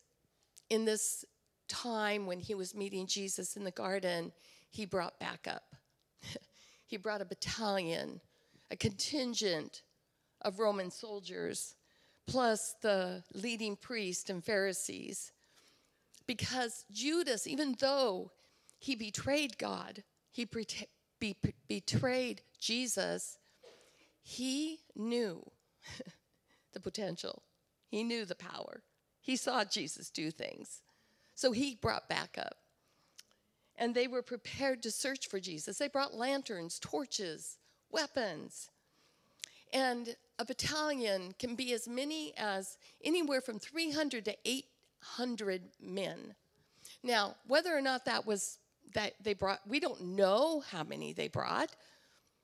in 0.69 0.85
this 0.85 1.25
time 1.67 2.25
when 2.25 2.39
he 2.39 2.55
was 2.55 2.75
meeting 2.75 3.07
Jesus 3.07 3.55
in 3.55 3.63
the 3.63 3.71
garden, 3.71 4.31
he 4.69 4.85
brought 4.85 5.19
back 5.19 5.47
up. 5.47 5.75
he 6.87 6.97
brought 6.97 7.21
a 7.21 7.25
battalion, 7.25 8.21
a 8.71 8.75
contingent 8.75 9.83
of 10.41 10.59
Roman 10.59 10.91
soldiers, 10.91 11.75
plus 12.25 12.75
the 12.81 13.23
leading 13.33 13.75
priests 13.75 14.29
and 14.29 14.43
Pharisees. 14.43 15.31
Because 16.25 16.85
Judas, 16.91 17.47
even 17.47 17.75
though 17.79 18.31
he 18.79 18.95
betrayed 18.95 19.57
God, 19.57 20.03
he 20.31 20.45
be- 21.19 21.35
betrayed 21.67 22.41
Jesus, 22.59 23.39
he 24.21 24.79
knew 24.95 25.41
the 26.73 26.79
potential, 26.79 27.43
he 27.87 28.03
knew 28.03 28.25
the 28.25 28.35
power. 28.35 28.83
He 29.27 29.35
saw 29.35 29.65
Jesus 29.65 30.09
do 30.09 30.31
things. 30.31 30.81
So 31.35 31.51
he 31.51 31.75
brought 31.75 32.07
back 32.07 32.37
up. 32.39 32.55
And 33.75 33.93
they 33.93 34.07
were 34.07 34.21
prepared 34.21 34.81
to 34.83 34.89
search 34.89 35.27
for 35.27 35.37
Jesus. 35.37 35.77
They 35.77 35.89
brought 35.89 36.15
lanterns, 36.15 36.79
torches, 36.79 37.57
weapons. 37.91 38.69
And 39.73 40.15
a 40.39 40.45
battalion 40.45 41.33
can 41.37 41.55
be 41.55 41.73
as 41.73 41.89
many 41.89 42.33
as 42.37 42.77
anywhere 43.03 43.41
from 43.41 43.59
300 43.59 44.23
to 44.23 44.35
800 44.45 45.61
men. 45.81 46.33
Now, 47.03 47.35
whether 47.47 47.75
or 47.75 47.81
not 47.81 48.05
that 48.05 48.25
was 48.25 48.59
that 48.93 49.15
they 49.21 49.33
brought, 49.33 49.59
we 49.67 49.81
don't 49.81 50.15
know 50.15 50.63
how 50.71 50.85
many 50.85 51.11
they 51.11 51.27
brought. 51.27 51.75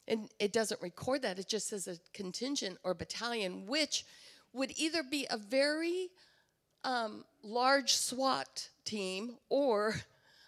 And 0.09 0.29
it 0.37 0.51
doesn't 0.51 0.81
record 0.81 1.21
that. 1.21 1.39
It 1.39 1.47
just 1.47 1.69
says 1.69 1.87
a 1.87 1.95
contingent 2.13 2.77
or 2.83 2.93
battalion, 2.93 3.67
which 3.67 4.05
would 4.51 4.73
either 4.77 5.01
be 5.01 5.25
a 5.29 5.37
very 5.37 6.09
um, 6.83 7.23
large 7.43 7.95
SWAT 7.95 8.69
team 8.85 9.37
or 9.49 9.95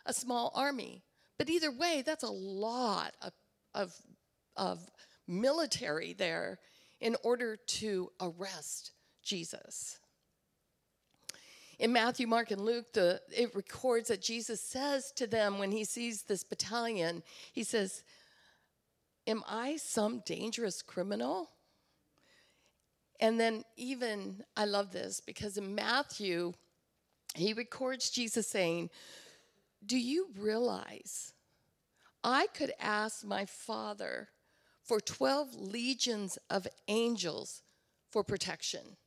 a 0.05 0.13
small 0.13 0.51
army. 0.55 1.01
But 1.37 1.49
either 1.49 1.71
way, 1.71 2.03
that's 2.05 2.23
a 2.23 2.31
lot 2.31 3.13
of, 3.21 3.33
of, 3.73 3.93
of 4.55 4.89
military 5.27 6.13
there 6.13 6.59
in 7.01 7.15
order 7.23 7.55
to 7.55 8.11
arrest 8.21 8.91
Jesus. 9.21 9.99
In 11.77 11.91
Matthew, 11.91 12.25
Mark, 12.25 12.51
and 12.51 12.61
Luke, 12.61 12.93
the, 12.93 13.19
it 13.35 13.53
records 13.53 14.07
that 14.07 14.21
Jesus 14.21 14.61
says 14.61 15.11
to 15.17 15.27
them 15.27 15.59
when 15.59 15.71
he 15.71 15.83
sees 15.83 16.23
this 16.23 16.43
battalion, 16.43 17.21
he 17.51 17.63
says, 17.63 18.03
Am 19.27 19.43
I 19.47 19.75
some 19.77 20.21
dangerous 20.25 20.81
criminal? 20.81 21.49
And 23.19 23.39
then, 23.39 23.63
even, 23.77 24.43
I 24.57 24.65
love 24.65 24.91
this 24.91 25.21
because 25.21 25.57
in 25.57 25.73
Matthew, 25.75 26.53
he 27.33 27.53
records 27.53 28.09
Jesus 28.09 28.47
saying, 28.47 28.89
Do 29.85 29.97
you 29.97 30.29
realize 30.37 31.33
I 32.23 32.47
could 32.47 32.73
ask 32.79 33.23
my 33.23 33.45
Father 33.45 34.29
for 34.85 34.99
12 34.99 35.55
legions 35.55 36.37
of 36.49 36.67
angels 36.87 37.63
for 38.11 38.23
protection. 38.23 38.97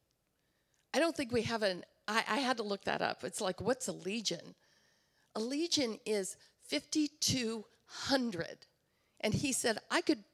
I 0.93 0.99
don't 0.99 1.17
think 1.17 1.33
we 1.33 1.43
have 1.43 1.62
an, 1.62 1.85
I, 2.07 2.25
I 2.29 2.37
had 2.38 2.57
to 2.59 2.62
look 2.62 2.85
that 2.85 3.00
up. 3.00 3.23
It's 3.23 3.41
like, 3.41 3.61
what's 3.61 3.88
a 3.88 3.93
legion? 3.93 4.55
A 5.35 5.41
legion 5.41 5.99
is 6.05 6.37
5,200. 6.69 8.67
And 9.21 9.35
he 9.35 9.53
said, 9.53 9.79
I 9.91 10.00
could, 10.00 10.25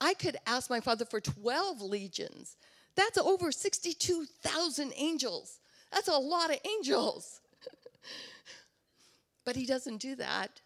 I 0.00 0.14
could 0.14 0.36
ask 0.46 0.70
my 0.70 0.80
father 0.80 1.04
for 1.04 1.20
12 1.20 1.82
legions. 1.82 2.56
That's 2.96 3.18
over 3.18 3.52
62,000 3.52 4.92
angels. 4.96 5.60
That's 5.92 6.08
a 6.08 6.16
lot 6.16 6.50
of 6.50 6.58
angels. 6.66 7.40
but 9.44 9.56
he 9.56 9.66
doesn't 9.66 9.98
do 9.98 10.16
that 10.16 10.60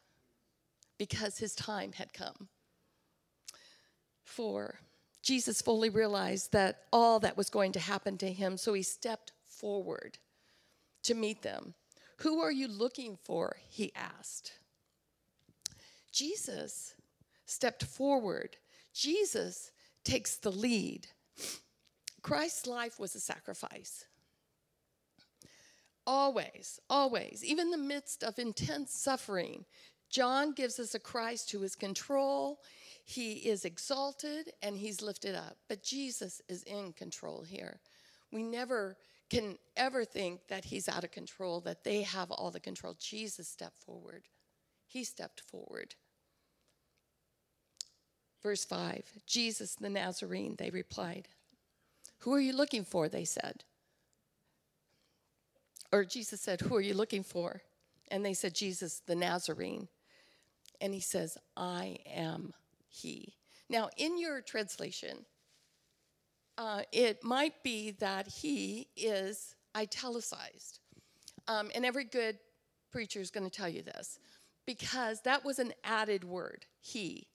because 0.97 1.39
his 1.39 1.55
time 1.55 1.93
had 1.93 2.13
come. 2.13 2.49
4, 4.25 4.79
Jesus 5.23 5.61
fully 5.61 5.91
realized 5.91 6.53
that 6.53 6.85
all 6.93 7.21
that 7.21 7.37
was 7.37 7.51
going 7.51 7.73
to 7.73 7.81
happen 7.81 8.17
to 8.19 8.33
him, 8.33 8.57
so 8.57 8.73
he 8.75 8.83
stepped 8.83 9.33
forward 9.45 10.19
to 11.03 11.15
meet 11.15 11.43
them. 11.43 11.75
Who 12.19 12.41
are 12.41 12.53
you 12.53 12.69
looking 12.69 13.19
for? 13.25 13.57
He 13.69 13.93
asked. 13.95 14.53
Jesus 16.13 16.95
stepped 17.47 17.85
forward. 17.85 18.57
Jesus 18.95 19.73
takes 20.05 20.37
the 20.37 20.53
lead. 20.53 21.09
Christ's 22.23 22.67
life 22.67 22.99
was 22.99 23.15
a 23.15 23.21
sacrifice. 23.21 24.05
Always, 26.07 26.81
always, 26.89 27.45
even 27.45 27.67
in 27.67 27.71
the 27.71 27.79
midst 27.79 28.25
of 28.25 28.39
intense 28.39 28.93
suffering, 28.93 29.65
John 30.09 30.53
gives 30.53 30.81
us 30.81 30.95
a 30.95 30.99
Christ 30.99 31.53
who 31.53 31.63
is 31.63 31.77
control 31.77 32.61
he 33.11 33.33
is 33.33 33.65
exalted 33.65 34.53
and 34.63 34.79
he's 34.79 35.03
lifted 35.03 35.35
up. 35.35 35.57
But 35.69 35.83
Jesus 35.83 36.41
is 36.49 36.63
in 36.63 36.93
control 36.93 37.43
here. 37.43 37.81
We 38.31 38.45
never 38.45 38.97
can 39.29 39.59
ever 39.77 40.05
think 40.05 40.47
that 40.49 40.65
he's 40.67 40.89
out 40.89 41.03
of 41.03 41.11
control, 41.11 41.61
that 41.63 41.83
they 41.83 42.03
have 42.03 42.31
all 42.31 42.53
the 42.53 42.61
control. 42.61 42.95
Jesus 43.01 43.49
stepped 43.49 43.83
forward. 43.83 44.29
He 44.87 45.03
stepped 45.03 45.41
forward. 45.41 45.97
Verse 48.45 48.65
5 48.65 49.03
Jesus 49.27 49.75
the 49.75 49.91
Nazarene, 49.91 50.55
they 50.57 50.71
replied. 50.71 51.27
Who 52.21 52.35
are 52.35 52.41
you 52.41 52.53
looking 52.53 52.85
for? 52.85 53.09
They 53.09 53.25
said. 53.25 53.65
Or 55.93 56.05
Jesus 56.05 56.41
said, 56.41 56.61
Who 56.61 56.77
are 56.77 56.81
you 56.81 56.95
looking 56.95 57.23
for? 57.23 57.63
And 58.11 58.25
they 58.25 58.35
said, 58.35 58.55
Jesus 58.55 59.03
the 59.07 59.15
Nazarene. 59.15 59.89
And 60.81 60.95
he 60.95 61.01
says, 61.01 61.37
I 61.57 61.99
am 62.07 62.53
he. 62.89 63.35
Now, 63.69 63.89
in 63.97 64.19
your 64.19 64.41
translation, 64.41 65.27
uh, 66.59 66.83
it 66.93 67.23
might 67.23 67.63
be 67.63 67.93
that 67.93 68.27
he 68.27 68.89
is 68.97 69.55
italicized. 69.77 70.81
Um, 71.49 71.71
and 71.75 71.85
every 71.85 72.05
good 72.05 72.39
preacher 72.91 73.21
is 73.21 73.31
going 73.31 73.49
to 73.49 73.57
tell 73.57 73.69
you 73.69 73.83
this 73.83 74.19
because 74.67 75.23
that 75.23 75.45
was 75.45 75.59
an 75.59 75.73
added 75.85 76.25
word, 76.25 76.67
he. 76.81 77.29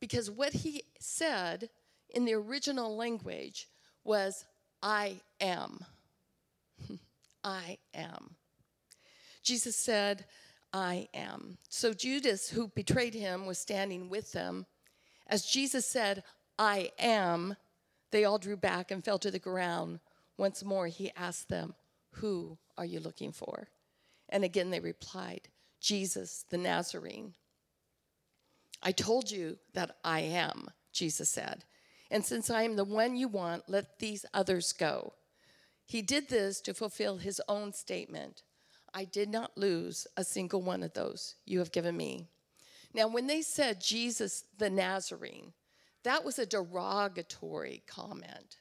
Because 0.00 0.30
what 0.30 0.52
he 0.52 0.82
said 1.00 1.70
in 2.10 2.24
the 2.24 2.34
original 2.34 2.96
language 2.96 3.68
was, 4.04 4.44
I 4.82 5.20
am. 5.40 5.84
I 7.44 7.78
am. 7.94 8.36
Jesus 9.42 9.76
said, 9.76 10.24
I 10.72 11.08
am. 11.14 11.58
So 11.68 11.92
Judas, 11.92 12.50
who 12.50 12.68
betrayed 12.68 13.14
him, 13.14 13.46
was 13.46 13.58
standing 13.58 14.08
with 14.08 14.32
them. 14.32 14.66
As 15.26 15.46
Jesus 15.46 15.86
said, 15.86 16.22
I 16.58 16.90
am, 16.98 17.56
they 18.10 18.24
all 18.24 18.38
drew 18.38 18.56
back 18.56 18.90
and 18.90 19.04
fell 19.04 19.18
to 19.18 19.30
the 19.30 19.38
ground. 19.38 20.00
Once 20.36 20.64
more, 20.64 20.86
he 20.86 21.10
asked 21.16 21.48
them, 21.48 21.74
Who 22.12 22.58
are 22.76 22.84
you 22.84 23.00
looking 23.00 23.32
for? 23.32 23.68
And 24.28 24.44
again 24.44 24.70
they 24.70 24.80
replied, 24.80 25.48
Jesus 25.80 26.44
the 26.50 26.58
Nazarene. 26.58 27.34
I 28.82 28.92
told 28.92 29.30
you 29.30 29.58
that 29.74 29.96
I 30.04 30.20
am, 30.20 30.68
Jesus 30.92 31.28
said. 31.28 31.64
And 32.10 32.24
since 32.24 32.50
I 32.50 32.62
am 32.62 32.76
the 32.76 32.84
one 32.84 33.16
you 33.16 33.28
want, 33.28 33.68
let 33.68 33.98
these 33.98 34.24
others 34.32 34.72
go. 34.72 35.12
He 35.84 36.02
did 36.02 36.28
this 36.28 36.60
to 36.62 36.74
fulfill 36.74 37.18
his 37.18 37.40
own 37.48 37.72
statement 37.72 38.42
I 38.94 39.04
did 39.04 39.28
not 39.28 39.56
lose 39.56 40.06
a 40.16 40.24
single 40.24 40.62
one 40.62 40.82
of 40.82 40.94
those 40.94 41.34
you 41.44 41.58
have 41.58 41.72
given 41.72 41.96
me. 41.96 42.26
Now, 42.94 43.06
when 43.06 43.26
they 43.26 43.42
said 43.42 43.80
Jesus 43.80 44.44
the 44.56 44.70
Nazarene, 44.70 45.52
that 46.04 46.24
was 46.24 46.38
a 46.38 46.46
derogatory 46.46 47.82
comment 47.86 48.56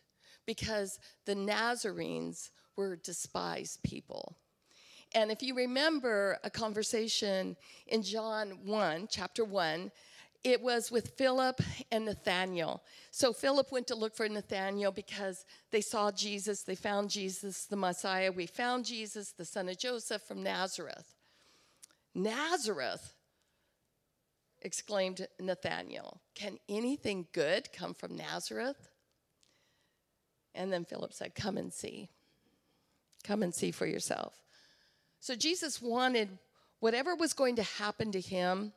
because 0.46 1.00
the 1.25 1.36
Nazarenes 1.36 2.51
were 2.75 2.96
despised 2.98 3.82
people. 3.84 4.38
And 5.13 5.32
if 5.32 5.42
you 5.42 5.56
remember 5.56 6.38
a 6.44 6.50
conversation 6.50 7.56
in 7.88 8.04
John 8.04 8.60
1, 8.66 9.08
chapter 9.10 9.46
1, 9.46 9.92
it 10.48 10.62
was 10.62 10.89
with 10.89 11.10
Philip 11.18 11.60
and 11.92 12.06
Nathaniel. 12.06 12.82
So 13.12 13.34
Philip 13.34 13.70
went 13.70 13.88
to 13.88 13.96
look 13.96 14.16
for 14.16 14.30
Nathaniel 14.30 14.94
because 14.94 15.46
they 15.72 15.82
saw 15.82 16.10
Jesus, 16.10 16.63
they 16.63 16.74
found 16.75 17.10
Jesus, 17.10 17.66
the 17.66 17.75
Messiah. 17.75 18.32
We 18.32 18.46
found 18.46 18.86
Jesus, 18.86 19.34
the 19.34 19.44
son 19.44 19.68
of 19.68 19.77
Joseph 19.77 20.22
from 20.22 20.42
Nazareth. 20.42 21.16
Nazareth, 22.16 23.13
exclaimed 24.62 25.27
Nathanael. 25.38 26.22
Can 26.34 26.58
anything 26.70 27.27
good 27.34 27.68
come 27.74 27.94
from 27.94 28.16
Nazareth? 28.16 28.88
And 30.56 30.72
then 30.72 30.86
Philip 30.86 31.12
said, 31.12 31.36
Come 31.36 31.58
and 31.58 31.74
see. 31.74 32.08
Come 33.25 33.44
and 33.44 33.54
see 33.54 33.72
for 33.72 33.86
yourself. 33.86 34.34
So 35.20 35.36
Jesus 35.36 35.82
wanted 35.82 36.30
whatever 36.80 37.16
was 37.16 37.34
going 37.34 37.58
to 37.58 37.63
happen 37.63 38.13
to 38.13 38.22
him 38.22 38.72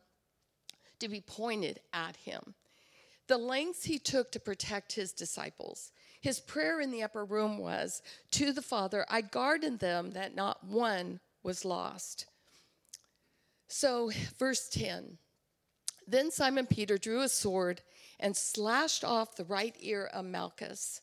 to 1.00 1.08
be 1.08 1.20
pointed 1.20 1.80
at 1.92 2.16
him. 2.16 2.54
The 3.26 3.38
lengths 3.38 3.84
he 3.84 3.98
took 3.98 4.32
to 4.32 4.40
protect 4.40 4.94
his 4.94 5.12
disciples. 5.12 5.92
His 6.20 6.40
prayer 6.40 6.80
in 6.80 6.90
the 6.90 7.02
upper 7.02 7.24
room 7.24 7.58
was 7.58 8.02
to 8.32 8.52
the 8.52 8.62
Father, 8.62 9.06
I 9.08 9.20
guarded 9.20 9.78
them 9.78 10.10
that 10.12 10.34
not 10.34 10.64
one 10.64 11.20
was 11.42 11.64
lost. 11.64 12.26
So, 13.68 14.10
verse 14.38 14.68
10 14.68 15.16
Then 16.06 16.30
Simon 16.30 16.66
Peter 16.66 16.98
drew 16.98 17.22
a 17.22 17.28
sword 17.28 17.82
and 18.18 18.36
slashed 18.36 19.04
off 19.04 19.36
the 19.36 19.44
right 19.44 19.76
ear 19.80 20.10
of 20.12 20.24
Malchus, 20.24 21.00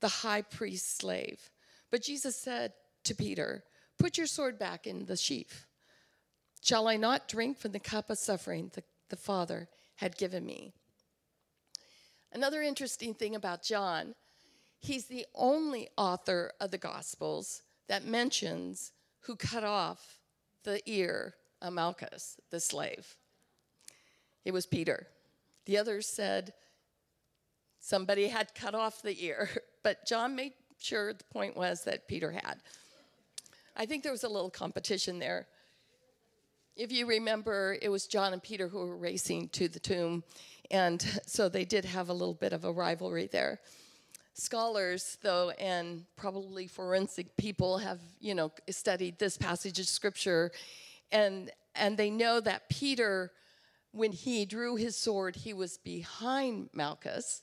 the 0.00 0.08
high 0.08 0.42
priest's 0.42 0.94
slave. 0.94 1.50
But 1.90 2.02
Jesus 2.02 2.36
said 2.36 2.74
to 3.04 3.14
Peter, 3.14 3.64
Put 3.98 4.18
your 4.18 4.26
sword 4.26 4.58
back 4.58 4.86
in 4.86 5.06
the 5.06 5.16
sheath. 5.16 5.64
Shall 6.60 6.86
I 6.86 6.96
not 6.96 7.28
drink 7.28 7.58
from 7.58 7.72
the 7.72 7.80
cup 7.80 8.10
of 8.10 8.18
suffering 8.18 8.70
the, 8.74 8.82
the 9.12 9.16
Father 9.16 9.68
had 9.96 10.16
given 10.16 10.44
me? 10.46 10.72
Another 12.32 12.62
interesting 12.62 13.12
thing 13.12 13.34
about 13.34 13.62
John, 13.62 14.14
he's 14.80 15.04
the 15.04 15.26
only 15.34 15.90
author 15.98 16.50
of 16.58 16.70
the 16.70 16.78
Gospels 16.78 17.60
that 17.88 18.06
mentions 18.06 18.92
who 19.20 19.36
cut 19.36 19.64
off 19.64 20.18
the 20.64 20.80
ear 20.86 21.34
of 21.60 21.74
Malchus, 21.74 22.38
the 22.50 22.58
slave. 22.58 23.16
It 24.46 24.52
was 24.52 24.64
Peter. 24.64 25.08
The 25.66 25.76
others 25.76 26.06
said 26.06 26.54
somebody 27.80 28.28
had 28.28 28.54
cut 28.54 28.74
off 28.74 29.02
the 29.02 29.22
ear, 29.22 29.50
but 29.82 30.06
John 30.06 30.34
made 30.34 30.54
sure 30.78 31.12
the 31.12 31.24
point 31.24 31.54
was 31.54 31.84
that 31.84 32.08
Peter 32.08 32.32
had. 32.32 32.62
I 33.76 33.84
think 33.84 34.04
there 34.04 34.10
was 34.10 34.24
a 34.24 34.28
little 34.28 34.50
competition 34.50 35.18
there. 35.18 35.48
If 36.74 36.90
you 36.90 37.06
remember, 37.06 37.76
it 37.82 37.90
was 37.90 38.06
John 38.06 38.32
and 38.32 38.42
Peter 38.42 38.66
who 38.66 38.78
were 38.78 38.96
racing 38.96 39.50
to 39.50 39.68
the 39.68 39.78
tomb, 39.78 40.24
and 40.70 41.02
so 41.26 41.48
they 41.48 41.64
did 41.64 41.84
have 41.84 42.08
a 42.08 42.14
little 42.14 42.34
bit 42.34 42.52
of 42.52 42.64
a 42.64 42.72
rivalry 42.72 43.28
there. 43.30 43.60
Scholars, 44.34 45.18
though, 45.20 45.50
and 45.50 46.06
probably 46.16 46.66
forensic 46.66 47.36
people 47.36 47.76
have, 47.76 48.00
you 48.20 48.34
know, 48.34 48.50
studied 48.70 49.18
this 49.18 49.36
passage 49.36 49.78
of 49.78 49.86
scripture, 49.86 50.50
and 51.10 51.50
and 51.74 51.98
they 51.98 52.10
know 52.10 52.40
that 52.40 52.70
Peter, 52.70 53.32
when 53.92 54.12
he 54.12 54.46
drew 54.46 54.76
his 54.76 54.96
sword, 54.96 55.36
he 55.36 55.52
was 55.52 55.76
behind 55.76 56.70
Malchus, 56.72 57.42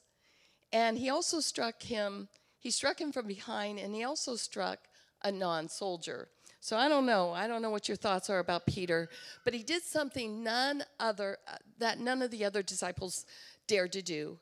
and 0.73 0.97
he 0.97 1.09
also 1.09 1.39
struck 1.39 1.83
him. 1.83 2.27
He 2.57 2.71
struck 2.71 2.99
him 2.99 3.11
from 3.11 3.27
behind, 3.27 3.77
and 3.77 3.93
he 3.93 4.03
also 4.03 4.35
struck 4.35 4.79
a 5.23 5.31
non-soldier. 5.31 6.29
So 6.61 6.77
I 6.77 6.89
don't 6.89 7.05
know. 7.05 7.31
I 7.31 7.47
don't 7.47 7.61
know 7.61 7.69
what 7.69 7.87
your 7.87 7.97
thoughts 7.97 8.29
are 8.29 8.39
about 8.39 8.65
Peter, 8.65 9.09
but 9.45 9.53
he 9.53 9.63
did 9.63 9.83
something 9.83 10.43
none 10.43 10.83
other 10.99 11.37
uh, 11.47 11.55
that 11.77 11.99
none 11.99 12.21
of 12.21 12.31
the 12.31 12.43
other 12.43 12.61
disciples 12.61 13.25
dared 13.67 13.93
to 13.93 14.01
do. 14.01 14.37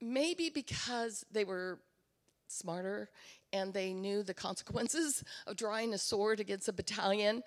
Maybe 0.00 0.50
because 0.50 1.24
they 1.32 1.44
were 1.44 1.78
smarter 2.48 3.08
and 3.52 3.72
they 3.72 3.92
knew 3.92 4.22
the 4.22 4.34
consequences 4.34 5.24
of 5.46 5.56
drawing 5.56 5.94
a 5.94 5.98
sword 5.98 6.40
against 6.40 6.68
a 6.68 6.72
battalion. 6.72 7.42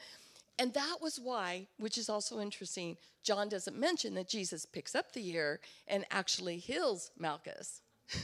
And 0.57 0.73
that 0.73 0.97
was 1.01 1.19
why, 1.19 1.67
which 1.77 1.97
is 1.97 2.09
also 2.09 2.39
interesting, 2.39 2.97
John 3.23 3.49
doesn't 3.49 3.77
mention 3.77 4.15
that 4.15 4.29
Jesus 4.29 4.65
picks 4.65 4.95
up 4.95 5.11
the 5.11 5.27
ear 5.29 5.59
and 5.87 6.05
actually 6.11 6.57
heals 6.57 7.11
Malchus. 7.17 7.81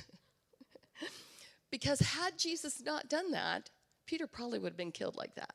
because 1.71 1.99
had 1.99 2.37
Jesus 2.37 2.81
not 2.81 3.09
done 3.09 3.31
that, 3.31 3.69
Peter 4.11 4.27
probably 4.27 4.59
would 4.59 4.73
have 4.73 4.77
been 4.77 4.91
killed 4.91 5.15
like 5.15 5.35
that. 5.35 5.53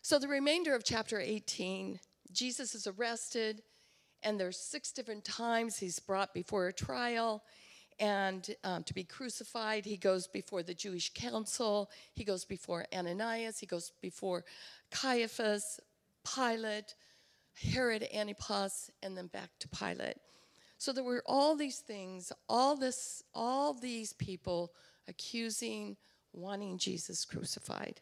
So, 0.00 0.18
the 0.18 0.28
remainder 0.28 0.74
of 0.74 0.82
chapter 0.82 1.20
18, 1.20 2.00
Jesus 2.32 2.74
is 2.74 2.86
arrested, 2.86 3.60
and 4.22 4.40
there's 4.40 4.58
six 4.58 4.90
different 4.90 5.26
times 5.26 5.76
he's 5.76 5.98
brought 5.98 6.32
before 6.32 6.68
a 6.68 6.72
trial 6.72 7.44
and 8.00 8.56
um, 8.64 8.82
to 8.84 8.94
be 8.94 9.04
crucified. 9.04 9.84
He 9.84 9.98
goes 9.98 10.26
before 10.26 10.62
the 10.62 10.72
Jewish 10.72 11.12
council, 11.12 11.90
he 12.14 12.24
goes 12.24 12.46
before 12.46 12.86
Ananias, 12.94 13.58
he 13.58 13.66
goes 13.66 13.92
before 14.00 14.46
Caiaphas, 14.90 15.80
Pilate, 16.34 16.94
Herod 17.74 18.08
Antipas, 18.14 18.90
and 19.02 19.14
then 19.14 19.26
back 19.26 19.50
to 19.58 19.68
Pilate. 19.68 20.16
So 20.78 20.94
there 20.94 21.04
were 21.04 21.22
all 21.26 21.56
these 21.56 21.80
things, 21.80 22.32
all 22.48 22.74
this, 22.74 23.22
all 23.34 23.74
these 23.74 24.14
people 24.14 24.72
accusing 25.08 25.98
wanting 26.32 26.78
Jesus 26.78 27.24
crucified. 27.24 28.00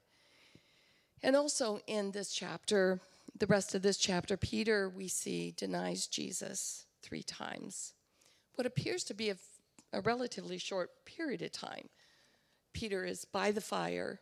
And 1.23 1.35
also 1.35 1.81
in 1.87 2.11
this 2.11 2.33
chapter, 2.33 3.01
the 3.39 3.47
rest 3.47 3.75
of 3.75 3.83
this 3.83 3.97
chapter, 3.97 4.37
Peter, 4.37 4.89
we 4.89 5.09
see, 5.09 5.53
denies 5.57 6.07
Jesus 6.07 6.87
three 7.03 7.23
times. 7.23 7.93
What 8.55 8.67
appears 8.67 9.05
to 9.05 9.15
be 9.15 9.31
a, 9.31 9.37
a 9.93 10.01
relatively 10.01 10.59
short 10.59 10.91
period 11.05 11.43
of 11.43 11.53
time. 11.53 11.89
Peter 12.73 13.05
is 13.05 13.25
by 13.25 13.51
the 13.51 13.61
fire, 13.61 14.21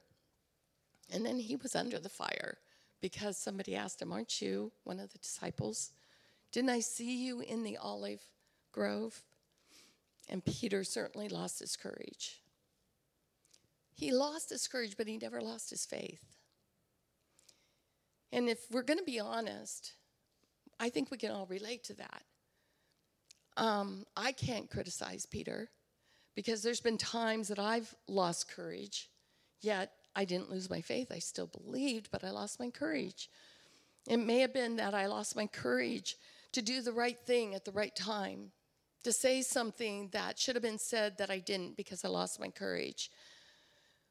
and 1.13 1.27
then 1.27 1.39
he 1.39 1.57
was 1.57 1.75
under 1.75 1.99
the 1.99 2.09
fire 2.09 2.59
because 3.01 3.37
somebody 3.37 3.75
asked 3.75 4.01
him, 4.01 4.13
Aren't 4.13 4.41
you 4.41 4.73
one 4.85 5.01
of 5.01 5.13
the 5.13 5.19
disciples? 5.19 5.93
Didn't 6.53 6.71
I 6.71 6.81
see 6.81 7.27
you 7.27 7.41
in 7.41 7.65
the 7.65 7.77
olive 7.77 8.23
grove? 8.73 9.23
And 10.29 10.45
Peter 10.45 10.85
certainly 10.85 11.29
lost 11.29 11.59
his 11.59 11.77
courage. 11.77 12.41
He 13.95 14.13
lost 14.13 14.51
his 14.51 14.67
courage, 14.67 14.97
but 14.97 15.07
he 15.07 15.19
never 15.19 15.41
lost 15.41 15.71
his 15.71 15.87
faith. 15.87 16.23
And 18.33 18.49
if 18.49 18.59
we're 18.71 18.83
going 18.83 18.99
to 18.99 19.05
be 19.05 19.21
honest, 19.21 19.93
I 20.81 20.89
think 20.89 21.11
we 21.11 21.19
can 21.19 21.31
all 21.31 21.47
relate 21.47 21.85
to 21.85 21.95
that. 21.95 22.23
Um, 23.57 24.05
I 24.17 24.33
can't 24.33 24.69
criticize 24.69 25.27
Peter 25.27 25.71
because 26.35 26.63
there's 26.63 26.81
been 26.81 26.99
times 26.99 27.49
that 27.49 27.61
I've 27.61 27.95
lost 28.09 28.51
courage, 28.51 29.09
yet 29.61 29.93
I 30.17 30.25
didn't 30.25 30.51
lose 30.51 30.69
my 30.69 30.81
faith. 30.81 31.13
I 31.13 31.21
still 31.21 31.47
believed, 31.47 32.11
but 32.11 32.25
I 32.25 32.31
lost 32.31 32.59
my 32.59 32.71
courage. 32.71 33.31
It 34.09 34.17
may 34.17 34.41
have 34.41 34.53
been 34.53 34.77
that 34.77 34.95
I 34.95 35.07
lost 35.07 35.37
my 35.37 35.47
courage 35.47 36.17
to 36.53 36.63
do 36.63 36.83
the 36.83 36.93
right 36.93 37.19
thing 37.25 37.55
at 37.55 37.65
the 37.65 37.73
right 37.73 37.95
time, 37.95 38.51
to 39.05 39.13
say 39.13 39.43
something 39.43 40.09
that 40.13 40.39
should 40.39 40.57
have 40.57 40.63
been 40.63 40.79
said 40.79 41.19
that 41.19 41.31
I 41.31 41.39
didn't 41.39 41.77
because 41.77 42.05
I 42.05 42.09
lost 42.09 42.41
my 42.41 42.49
courage, 42.49 43.11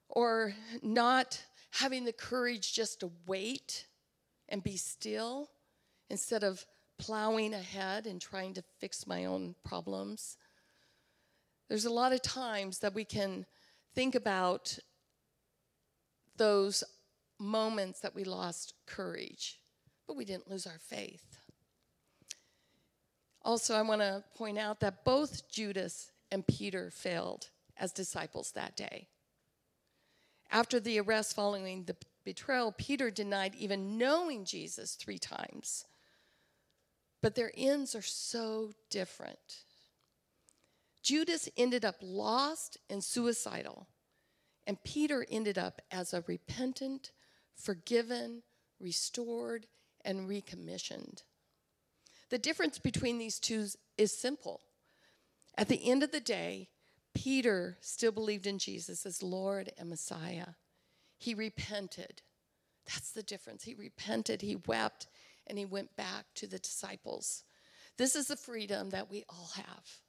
or 0.10 0.54
not 0.82 1.42
having 1.72 2.06
the 2.06 2.14
courage 2.14 2.74
just 2.74 3.00
to 3.00 3.12
wait 3.26 3.88
and 4.50 4.64
be 4.64 4.78
still 4.78 5.50
instead 6.10 6.44
of 6.44 6.66
plowing 6.98 7.54
ahead 7.54 8.06
and 8.06 8.22
trying 8.22 8.54
to 8.54 8.64
fix 8.80 9.08
my 9.08 9.26
own 9.26 9.56
problems. 9.66 10.38
There's 11.70 11.86
a 11.86 11.94
lot 11.94 12.14
of 12.14 12.22
times 12.22 12.80
that 12.80 12.94
we 12.94 13.04
can 13.04 13.46
think 13.96 14.16
about 14.16 14.78
those 16.38 16.84
moments 17.40 18.00
that 18.02 18.16
we 18.16 18.24
lost 18.24 18.74
courage, 18.86 19.60
but 20.08 20.16
we 20.16 20.26
didn't 20.26 20.50
lose 20.50 20.68
our 20.68 20.80
faith. 20.80 21.38
Also, 23.42 23.76
I 23.76 23.82
want 23.82 24.02
to 24.02 24.24
point 24.36 24.58
out 24.58 24.80
that 24.80 25.04
both 25.04 25.52
Judas 25.52 26.12
and 26.32 26.48
Peter 26.48 26.90
failed 26.92 27.50
as 27.78 27.92
disciples 27.92 28.52
that 28.54 28.78
day. 28.78 29.08
After 30.54 30.80
the 30.80 31.00
arrest 31.00 31.36
following 31.36 31.84
the 31.84 31.96
betrayal, 32.24 32.72
Peter 32.72 33.10
denied 33.10 33.56
even 33.56 33.98
knowing 33.98 34.46
Jesus 34.46 34.94
three 34.94 35.18
times. 35.18 35.86
But 37.24 37.34
their 37.34 37.52
ends 37.58 37.96
are 37.96 38.04
so 38.04 38.72
different. 38.92 39.64
Judas 41.02 41.50
ended 41.58 41.84
up 41.84 41.96
lost 42.02 42.78
and 42.88 43.04
suicidal, 43.04 43.88
and 44.68 44.82
Peter 44.84 45.26
ended 45.28 45.58
up 45.58 45.82
as 45.90 46.14
a 46.14 46.24
repentant, 46.28 47.12
forgiven, 47.56 48.44
restored, 48.80 49.66
and 50.06 50.30
recommissioned. 50.30 51.24
The 52.30 52.38
difference 52.38 52.78
between 52.78 53.18
these 53.18 53.40
two 53.40 53.66
is 53.98 54.16
simple. 54.16 54.62
At 55.58 55.68
the 55.68 55.90
end 55.90 56.04
of 56.04 56.12
the 56.12 56.20
day, 56.20 56.70
Peter 57.14 57.78
still 57.82 58.12
believed 58.12 58.48
in 58.48 58.60
Jesus 58.60 59.06
as 59.06 59.24
Lord 59.24 59.72
and 59.78 59.90
Messiah. 59.90 60.48
He 61.18 61.34
repented. 61.34 62.22
That's 62.88 63.12
the 63.12 63.24
difference. 63.24 63.64
He 63.64 63.74
repented, 63.74 64.42
he 64.42 64.58
wept, 64.68 65.08
and 65.48 65.58
he 65.58 65.66
went 65.66 65.96
back 65.96 66.26
to 66.36 66.48
the 66.48 66.60
disciples. 66.60 67.44
This 67.98 68.16
is 68.16 68.28
the 68.28 68.36
freedom 68.36 68.90
that 68.90 69.10
we 69.10 69.24
all 69.30 69.52
have. 69.56 70.00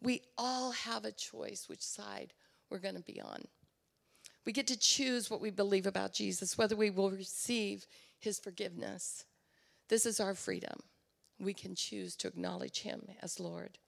We 0.00 0.22
all 0.36 0.72
have 0.72 1.04
a 1.04 1.12
choice 1.12 1.68
which 1.68 1.82
side 1.82 2.32
we're 2.70 2.78
going 2.78 2.94
to 2.94 3.02
be 3.02 3.20
on. 3.20 3.44
We 4.46 4.52
get 4.52 4.66
to 4.68 4.78
choose 4.78 5.30
what 5.30 5.40
we 5.40 5.50
believe 5.50 5.86
about 5.86 6.14
Jesus, 6.14 6.56
whether 6.56 6.76
we 6.76 6.90
will 6.90 7.10
receive 7.10 7.86
his 8.18 8.38
forgiveness. 8.38 9.24
This 9.88 10.06
is 10.06 10.20
our 10.20 10.34
freedom. 10.34 10.80
We 11.38 11.52
can 11.52 11.74
choose 11.74 12.16
to 12.16 12.28
acknowledge 12.28 12.80
him 12.80 13.08
as 13.22 13.38
Lord. 13.38 13.78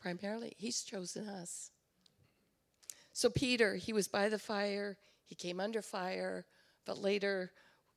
Primarily, 0.00 0.54
he's 0.56 0.82
chosen 0.82 1.28
us. 1.28 1.70
So, 3.12 3.28
Peter, 3.28 3.76
he 3.76 3.92
was 3.92 4.08
by 4.08 4.28
the 4.28 4.38
fire, 4.38 4.96
he 5.24 5.34
came 5.34 5.60
under 5.60 5.82
fire, 5.82 6.46
but 6.86 6.98
later 6.98 7.52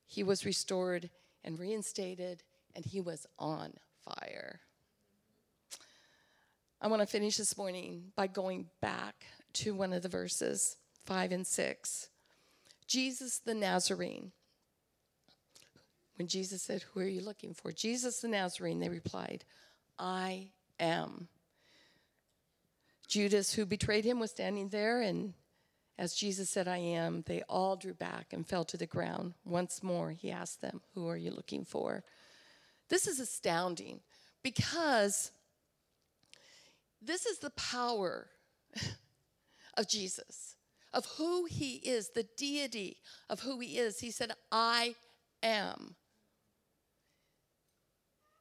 he 0.06 0.22
was 0.22 0.44
restored 0.44 1.10
and 1.42 1.58
reinstated, 1.58 2.42
and 2.74 2.84
he 2.84 3.00
was 3.00 3.26
on 3.38 3.72
fire. 4.04 4.60
I 6.80 6.88
want 6.88 7.00
to 7.00 7.06
finish 7.06 7.38
this 7.38 7.56
morning 7.56 8.12
by 8.14 8.26
going 8.26 8.66
back 8.82 9.24
to 9.54 9.74
one 9.74 9.92
of 9.92 10.02
the 10.02 10.08
verses, 10.08 10.76
5 11.06 11.32
and 11.32 11.46
6. 11.46 12.08
Jesus 12.86 13.38
the 13.38 13.54
Nazarene. 13.54 14.32
When 16.16 16.28
Jesus 16.28 16.62
said, 16.62 16.82
Who 16.82 17.00
are 17.00 17.08
you 17.08 17.22
looking 17.22 17.54
for? 17.54 17.72
Jesus 17.72 18.20
the 18.20 18.28
Nazarene, 18.28 18.80
they 18.80 18.88
replied, 18.88 19.44
I 19.98 20.48
am. 20.78 21.28
Judas, 23.06 23.54
who 23.54 23.66
betrayed 23.66 24.04
him, 24.04 24.18
was 24.18 24.30
standing 24.30 24.68
there, 24.68 25.00
and 25.00 25.34
as 25.98 26.14
Jesus 26.14 26.50
said, 26.50 26.66
I 26.66 26.78
am, 26.78 27.22
they 27.26 27.42
all 27.48 27.76
drew 27.76 27.94
back 27.94 28.32
and 28.32 28.46
fell 28.46 28.64
to 28.64 28.76
the 28.76 28.86
ground. 28.86 29.34
Once 29.44 29.82
more, 29.82 30.10
he 30.10 30.30
asked 30.30 30.60
them, 30.60 30.80
Who 30.94 31.08
are 31.08 31.16
you 31.16 31.30
looking 31.30 31.64
for? 31.64 32.02
This 32.88 33.06
is 33.06 33.20
astounding 33.20 34.00
because 34.42 35.30
this 37.00 37.26
is 37.26 37.38
the 37.38 37.50
power 37.50 38.28
of 39.76 39.88
Jesus, 39.88 40.56
of 40.92 41.06
who 41.16 41.44
he 41.44 41.76
is, 41.76 42.10
the 42.10 42.26
deity 42.36 42.98
of 43.30 43.40
who 43.40 43.60
he 43.60 43.78
is. 43.78 44.00
He 44.00 44.10
said, 44.10 44.32
I 44.50 44.96
am. 45.42 45.94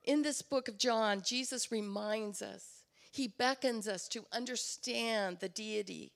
In 0.04 0.24
this 0.24 0.42
book 0.42 0.68
of 0.68 0.78
John, 0.78 1.22
Jesus 1.22 1.72
reminds 1.72 2.42
us 2.42 2.73
he 3.14 3.28
beckons 3.28 3.88
us 3.88 4.08
to 4.08 4.26
understand 4.32 5.38
the 5.40 5.48
deity 5.48 6.12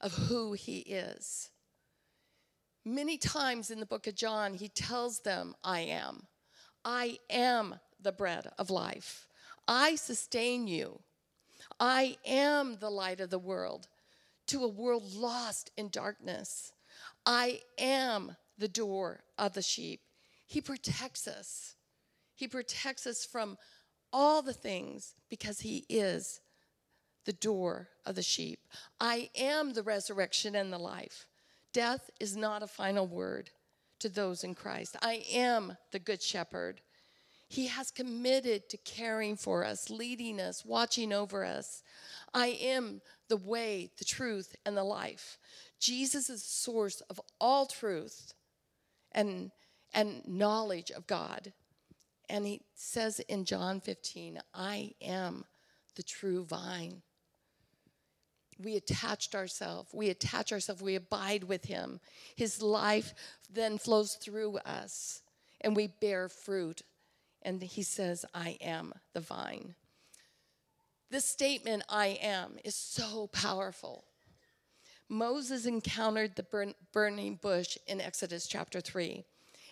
of 0.00 0.12
who 0.12 0.52
he 0.52 0.78
is. 0.78 1.50
Many 2.84 3.18
times 3.18 3.72
in 3.72 3.80
the 3.80 3.86
book 3.86 4.06
of 4.06 4.14
John, 4.14 4.54
he 4.54 4.68
tells 4.68 5.18
them, 5.18 5.56
I 5.64 5.80
am. 5.80 6.28
I 6.84 7.18
am 7.28 7.80
the 8.00 8.12
bread 8.12 8.46
of 8.60 8.70
life. 8.70 9.26
I 9.66 9.96
sustain 9.96 10.68
you. 10.68 11.00
I 11.80 12.16
am 12.24 12.76
the 12.78 12.90
light 12.90 13.18
of 13.18 13.30
the 13.30 13.38
world 13.40 13.88
to 14.46 14.62
a 14.62 14.68
world 14.68 15.12
lost 15.16 15.72
in 15.76 15.88
darkness. 15.88 16.72
I 17.26 17.62
am 17.76 18.36
the 18.56 18.68
door 18.68 19.24
of 19.36 19.54
the 19.54 19.62
sheep. 19.62 20.02
He 20.46 20.60
protects 20.60 21.26
us. 21.26 21.74
He 22.36 22.46
protects 22.46 23.04
us 23.04 23.24
from 23.24 23.58
all 24.12 24.42
the 24.42 24.52
things 24.52 25.14
because 25.28 25.60
he 25.60 25.84
is 25.88 26.40
the 27.24 27.32
door 27.32 27.88
of 28.06 28.14
the 28.14 28.22
sheep. 28.22 28.60
I 29.00 29.30
am 29.36 29.72
the 29.72 29.82
resurrection 29.82 30.54
and 30.54 30.72
the 30.72 30.78
life. 30.78 31.26
Death 31.72 32.10
is 32.18 32.36
not 32.36 32.62
a 32.62 32.66
final 32.66 33.06
word 33.06 33.50
to 34.00 34.08
those 34.08 34.44
in 34.44 34.54
Christ. 34.54 34.96
I 35.02 35.24
am 35.32 35.76
the 35.92 35.98
good 35.98 36.22
shepherd. 36.22 36.80
He 37.48 37.66
has 37.66 37.90
committed 37.90 38.68
to 38.68 38.76
caring 38.78 39.36
for 39.36 39.64
us, 39.64 39.90
leading 39.90 40.40
us, 40.40 40.64
watching 40.64 41.12
over 41.12 41.44
us. 41.44 41.82
I 42.34 42.48
am 42.48 43.00
the 43.28 43.36
way, 43.36 43.90
the 43.98 44.04
truth, 44.04 44.54
and 44.66 44.76
the 44.76 44.84
life. 44.84 45.38
Jesus 45.80 46.28
is 46.28 46.42
the 46.42 46.48
source 46.48 47.00
of 47.08 47.20
all 47.40 47.66
truth 47.66 48.34
and, 49.12 49.50
and 49.94 50.26
knowledge 50.26 50.90
of 50.90 51.06
God. 51.06 51.52
And 52.28 52.46
he 52.46 52.60
says 52.74 53.20
in 53.20 53.44
John 53.44 53.80
15, 53.80 54.40
I 54.54 54.92
am 55.00 55.44
the 55.96 56.02
true 56.02 56.44
vine. 56.44 57.02
We 58.60 58.76
attached 58.76 59.34
ourselves, 59.34 59.90
we 59.94 60.10
attach 60.10 60.52
ourselves, 60.52 60.82
we 60.82 60.96
abide 60.96 61.44
with 61.44 61.66
him. 61.66 62.00
His 62.34 62.60
life 62.60 63.14
then 63.48 63.78
flows 63.78 64.14
through 64.14 64.56
us, 64.58 65.22
and 65.60 65.76
we 65.76 65.86
bear 65.86 66.28
fruit. 66.28 66.82
And 67.42 67.62
he 67.62 67.82
says, 67.82 68.24
I 68.34 68.58
am 68.60 68.92
the 69.14 69.20
vine. 69.20 69.76
This 71.08 71.24
statement, 71.24 71.84
I 71.88 72.18
am, 72.20 72.58
is 72.64 72.74
so 72.74 73.28
powerful. 73.28 74.04
Moses 75.08 75.64
encountered 75.64 76.34
the 76.34 76.74
burning 76.92 77.38
bush 77.40 77.78
in 77.86 78.00
Exodus 78.00 78.46
chapter 78.46 78.80
3. 78.80 79.24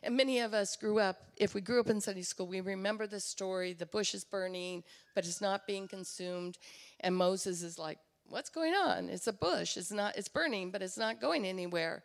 And 0.03 0.17
many 0.17 0.41
of 0.41 0.55
us 0.55 0.77
grew 0.77 0.99
up, 0.99 1.17
if 1.37 1.55
we 1.55 1.61
grew 1.61 1.81
up 1.81 1.89
in 1.89 2.01
Sunday 2.01 2.23
school, 2.23 2.47
we 2.47 2.61
remember 2.61 3.07
the 3.07 3.21
story 3.21 3.73
the 3.73 3.87
bush 3.87 4.15
is 4.15 4.25
burning, 4.25 4.85
but 5.15 5.25
it's 5.25 5.41
not 5.41 5.67
being 5.67 5.89
consumed. 5.89 6.59
And 7.01 7.17
Moses 7.17 7.63
is 7.63 7.79
like, 7.79 7.99
What's 8.29 8.51
going 8.51 8.75
on? 8.75 9.09
It's 9.09 9.29
a 9.29 9.33
bush. 9.33 9.77
It's 9.77 9.93
not, 9.93 10.17
it's 10.17 10.29
burning, 10.29 10.71
but 10.71 10.83
it's 10.83 10.99
not 10.99 11.21
going 11.21 11.47
anywhere. 11.47 12.03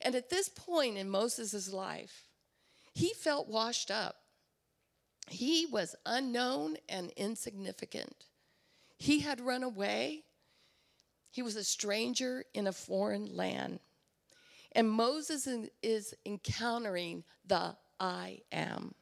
And 0.00 0.14
at 0.14 0.28
this 0.28 0.48
point 0.48 0.98
in 0.98 1.08
Moses' 1.08 1.72
life, 1.72 2.24
he 2.92 3.12
felt 3.14 3.48
washed 3.48 3.90
up. 3.90 4.16
He 5.28 5.66
was 5.66 5.96
unknown 6.04 6.76
and 6.88 7.10
insignificant. 7.16 8.26
He 8.98 9.20
had 9.20 9.40
run 9.40 9.62
away. 9.62 10.24
He 11.30 11.42
was 11.42 11.56
a 11.56 11.64
stranger 11.64 12.44
in 12.52 12.66
a 12.66 12.72
foreign 12.72 13.34
land. 13.34 13.80
And 14.74 14.90
Moses 14.90 15.48
is 15.82 16.14
encountering 16.26 17.24
the 17.46 17.76
I 18.00 18.40
am. 18.50 18.94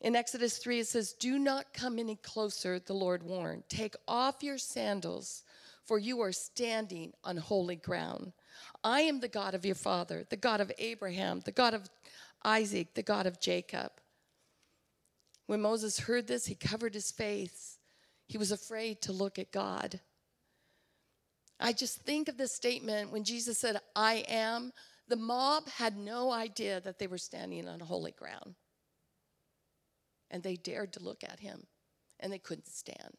In 0.00 0.14
Exodus 0.14 0.58
3, 0.58 0.80
it 0.80 0.86
says, 0.86 1.14
Do 1.14 1.38
not 1.38 1.72
come 1.72 1.98
any 1.98 2.16
closer, 2.16 2.78
the 2.78 2.92
Lord 2.92 3.22
warned. 3.22 3.64
Take 3.70 3.96
off 4.06 4.42
your 4.42 4.58
sandals, 4.58 5.44
for 5.86 5.98
you 5.98 6.20
are 6.20 6.32
standing 6.32 7.14
on 7.24 7.38
holy 7.38 7.76
ground. 7.76 8.32
I 8.82 9.00
am 9.00 9.20
the 9.20 9.28
God 9.28 9.54
of 9.54 9.64
your 9.64 9.74
father, 9.74 10.26
the 10.28 10.36
God 10.36 10.60
of 10.60 10.70
Abraham, 10.78 11.40
the 11.40 11.52
God 11.52 11.72
of 11.72 11.88
Isaac, 12.44 12.92
the 12.92 13.02
God 13.02 13.26
of 13.26 13.40
Jacob. 13.40 13.92
When 15.46 15.62
Moses 15.62 16.00
heard 16.00 16.26
this, 16.26 16.46
he 16.46 16.54
covered 16.54 16.94
his 16.94 17.10
face. 17.10 17.78
He 18.26 18.36
was 18.36 18.52
afraid 18.52 19.00
to 19.02 19.12
look 19.12 19.38
at 19.38 19.52
God. 19.52 20.00
I 21.60 21.72
just 21.72 22.02
think 22.02 22.28
of 22.28 22.36
this 22.36 22.52
statement 22.52 23.12
when 23.12 23.24
Jesus 23.24 23.58
said, 23.58 23.78
I 23.94 24.24
am. 24.28 24.72
The 25.08 25.16
mob 25.16 25.68
had 25.68 25.96
no 25.96 26.32
idea 26.32 26.80
that 26.80 26.98
they 26.98 27.06
were 27.06 27.18
standing 27.18 27.68
on 27.68 27.80
holy 27.80 28.12
ground. 28.12 28.54
And 30.30 30.42
they 30.42 30.56
dared 30.56 30.92
to 30.94 31.02
look 31.02 31.22
at 31.22 31.40
him, 31.40 31.66
and 32.18 32.32
they 32.32 32.38
couldn't 32.38 32.66
stand. 32.66 33.14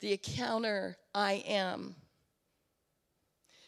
The 0.00 0.12
encounter, 0.12 0.96
I 1.14 1.42
am. 1.46 1.96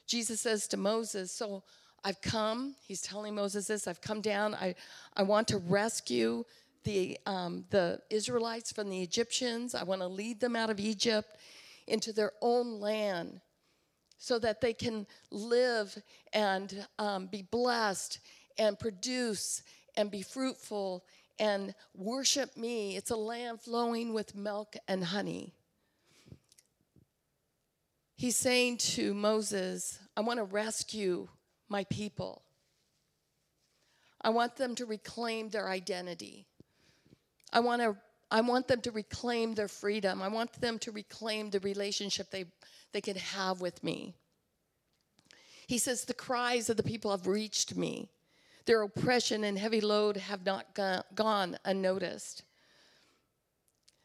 Jesus 0.06 0.40
says 0.40 0.68
to 0.68 0.76
Moses, 0.76 1.32
So 1.32 1.64
I've 2.04 2.20
come, 2.20 2.76
he's 2.86 3.02
telling 3.02 3.34
Moses 3.34 3.66
this, 3.66 3.88
I've 3.88 4.00
come 4.00 4.20
down, 4.20 4.54
I, 4.54 4.74
I 5.16 5.22
want 5.22 5.48
to 5.48 5.58
rescue 5.58 6.44
the, 6.84 7.18
um, 7.26 7.64
the 7.70 8.00
Israelites 8.10 8.72
from 8.72 8.90
the 8.90 9.02
Egyptians. 9.02 9.74
I 9.74 9.84
want 9.84 10.00
to 10.00 10.08
lead 10.08 10.40
them 10.40 10.56
out 10.56 10.70
of 10.70 10.80
Egypt 10.80 11.36
into 11.86 12.12
their 12.12 12.32
own 12.40 12.80
land 12.80 13.40
so 14.18 14.38
that 14.38 14.60
they 14.60 14.72
can 14.72 15.06
live 15.30 16.00
and 16.32 16.86
um, 16.98 17.26
be 17.26 17.42
blessed 17.42 18.20
and 18.58 18.78
produce 18.78 19.62
and 19.96 20.10
be 20.10 20.22
fruitful 20.22 21.04
and 21.38 21.74
worship 21.94 22.56
me. 22.56 22.96
It's 22.96 23.10
a 23.10 23.16
land 23.16 23.60
flowing 23.60 24.12
with 24.12 24.36
milk 24.36 24.76
and 24.86 25.02
honey. 25.02 25.54
He's 28.14 28.36
saying 28.36 28.76
to 28.78 29.14
Moses, 29.14 29.98
I 30.16 30.20
want 30.20 30.38
to 30.38 30.44
rescue 30.44 31.26
my 31.68 31.82
people. 31.84 32.42
I 34.20 34.30
want 34.30 34.54
them 34.54 34.76
to 34.76 34.86
reclaim 34.86 35.48
their 35.48 35.68
identity. 35.68 36.46
I 37.52 37.60
want 37.60 37.82
to 37.82 37.96
I 38.32 38.40
want 38.40 38.66
them 38.66 38.80
to 38.80 38.90
reclaim 38.90 39.54
their 39.54 39.68
freedom. 39.68 40.22
I 40.22 40.28
want 40.28 40.52
them 40.54 40.78
to 40.80 40.90
reclaim 40.90 41.50
the 41.50 41.60
relationship 41.60 42.30
they, 42.30 42.46
they 42.92 43.02
can 43.02 43.16
have 43.16 43.60
with 43.60 43.84
me. 43.84 44.14
He 45.66 45.76
says, 45.76 46.06
The 46.06 46.14
cries 46.14 46.70
of 46.70 46.78
the 46.78 46.82
people 46.82 47.10
have 47.10 47.26
reached 47.26 47.76
me. 47.76 48.08
Their 48.64 48.80
oppression 48.82 49.44
and 49.44 49.58
heavy 49.58 49.82
load 49.82 50.16
have 50.16 50.46
not 50.46 50.74
gone 51.14 51.58
unnoticed. 51.66 52.44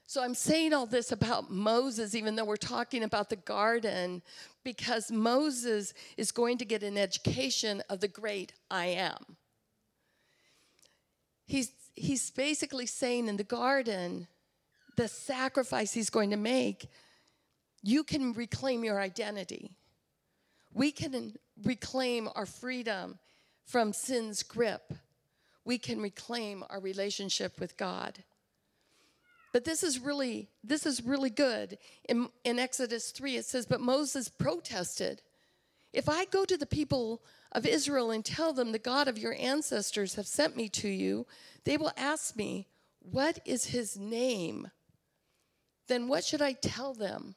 So 0.07 0.21
I'm 0.21 0.35
saying 0.35 0.73
all 0.73 0.85
this 0.85 1.13
about 1.13 1.49
Moses, 1.49 2.13
even 2.13 2.35
though 2.35 2.45
we're 2.45 2.57
talking 2.57 3.03
about 3.03 3.29
the 3.29 3.35
garden, 3.37 4.21
because 4.65 5.09
Moses 5.09 5.93
is 6.17 6.33
going 6.33 6.57
to 6.57 6.65
get 6.65 6.83
an 6.83 6.97
education 6.97 7.81
of 7.89 8.01
the 8.01 8.07
great 8.09 8.51
I 8.69 8.87
am. 8.87 9.37
He's 11.45 11.71
he's 11.97 12.29
basically 12.31 12.85
saying 12.85 13.27
in 13.27 13.37
the 13.37 13.43
garden, 13.43 14.27
the 14.95 15.07
sacrifice 15.07 15.93
he's 15.93 16.09
going 16.09 16.29
to 16.29 16.37
make, 16.37 16.89
you 17.83 18.03
can 18.03 18.33
reclaim 18.33 18.83
your 18.83 18.99
identity. 18.99 19.71
We 20.73 20.91
can 20.91 21.33
reclaim 21.63 22.29
our 22.35 22.45
freedom 22.45 23.17
from 23.65 23.93
sin's 23.93 24.43
grip. 24.43 24.93
We 25.65 25.77
can 25.77 26.01
reclaim 26.01 26.63
our 26.69 26.79
relationship 26.79 27.59
with 27.59 27.77
God. 27.77 28.23
But 29.53 29.65
this 29.65 29.81
is 29.81 29.99
really 29.99 30.49
this 30.63 30.85
is 30.85 31.03
really 31.03 31.29
good. 31.29 31.77
In, 32.07 32.29
in 32.43 32.59
Exodus 32.59 33.11
3 33.11 33.37
it 33.37 33.45
says 33.45 33.65
but 33.65 33.81
Moses 33.81 34.29
protested. 34.29 35.21
If 35.97 36.07
I 36.07 36.25
go 36.25 36.45
to 36.45 36.57
the 36.57 36.67
people 36.67 37.23
of 37.51 37.65
Israel 37.65 38.11
and 38.11 38.23
tell 38.23 38.53
them 38.53 38.71
the 38.71 38.77
God 38.77 39.07
of 39.07 39.17
your 39.17 39.33
ancestors 39.33 40.13
have 40.13 40.27
sent 40.27 40.55
me 40.55 40.69
to 40.69 40.87
you, 40.87 41.25
they 41.63 41.75
will 41.75 41.91
ask 41.97 42.35
me, 42.35 42.67
What 42.99 43.39
is 43.45 43.65
his 43.65 43.97
name? 43.97 44.69
Then 45.87 46.07
what 46.07 46.23
should 46.23 46.39
I 46.39 46.53
tell 46.53 46.93
them? 46.93 47.33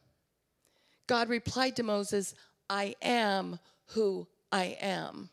God 1.07 1.31
replied 1.31 1.75
to 1.77 1.83
Moses, 1.83 2.35
I 2.68 2.96
am 3.01 3.61
who 3.94 4.29
I 4.53 4.77
am. 4.79 5.31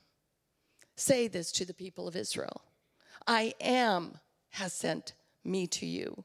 Say 0.96 1.28
this 1.28 1.52
to 1.52 1.66
the 1.66 1.74
people 1.74 2.08
of 2.08 2.16
Israel 2.16 2.62
I 3.28 3.56
am 3.60 4.20
has 4.52 4.72
sent 4.72 5.16
me 5.44 5.68
to 5.68 5.86
you. 5.86 6.24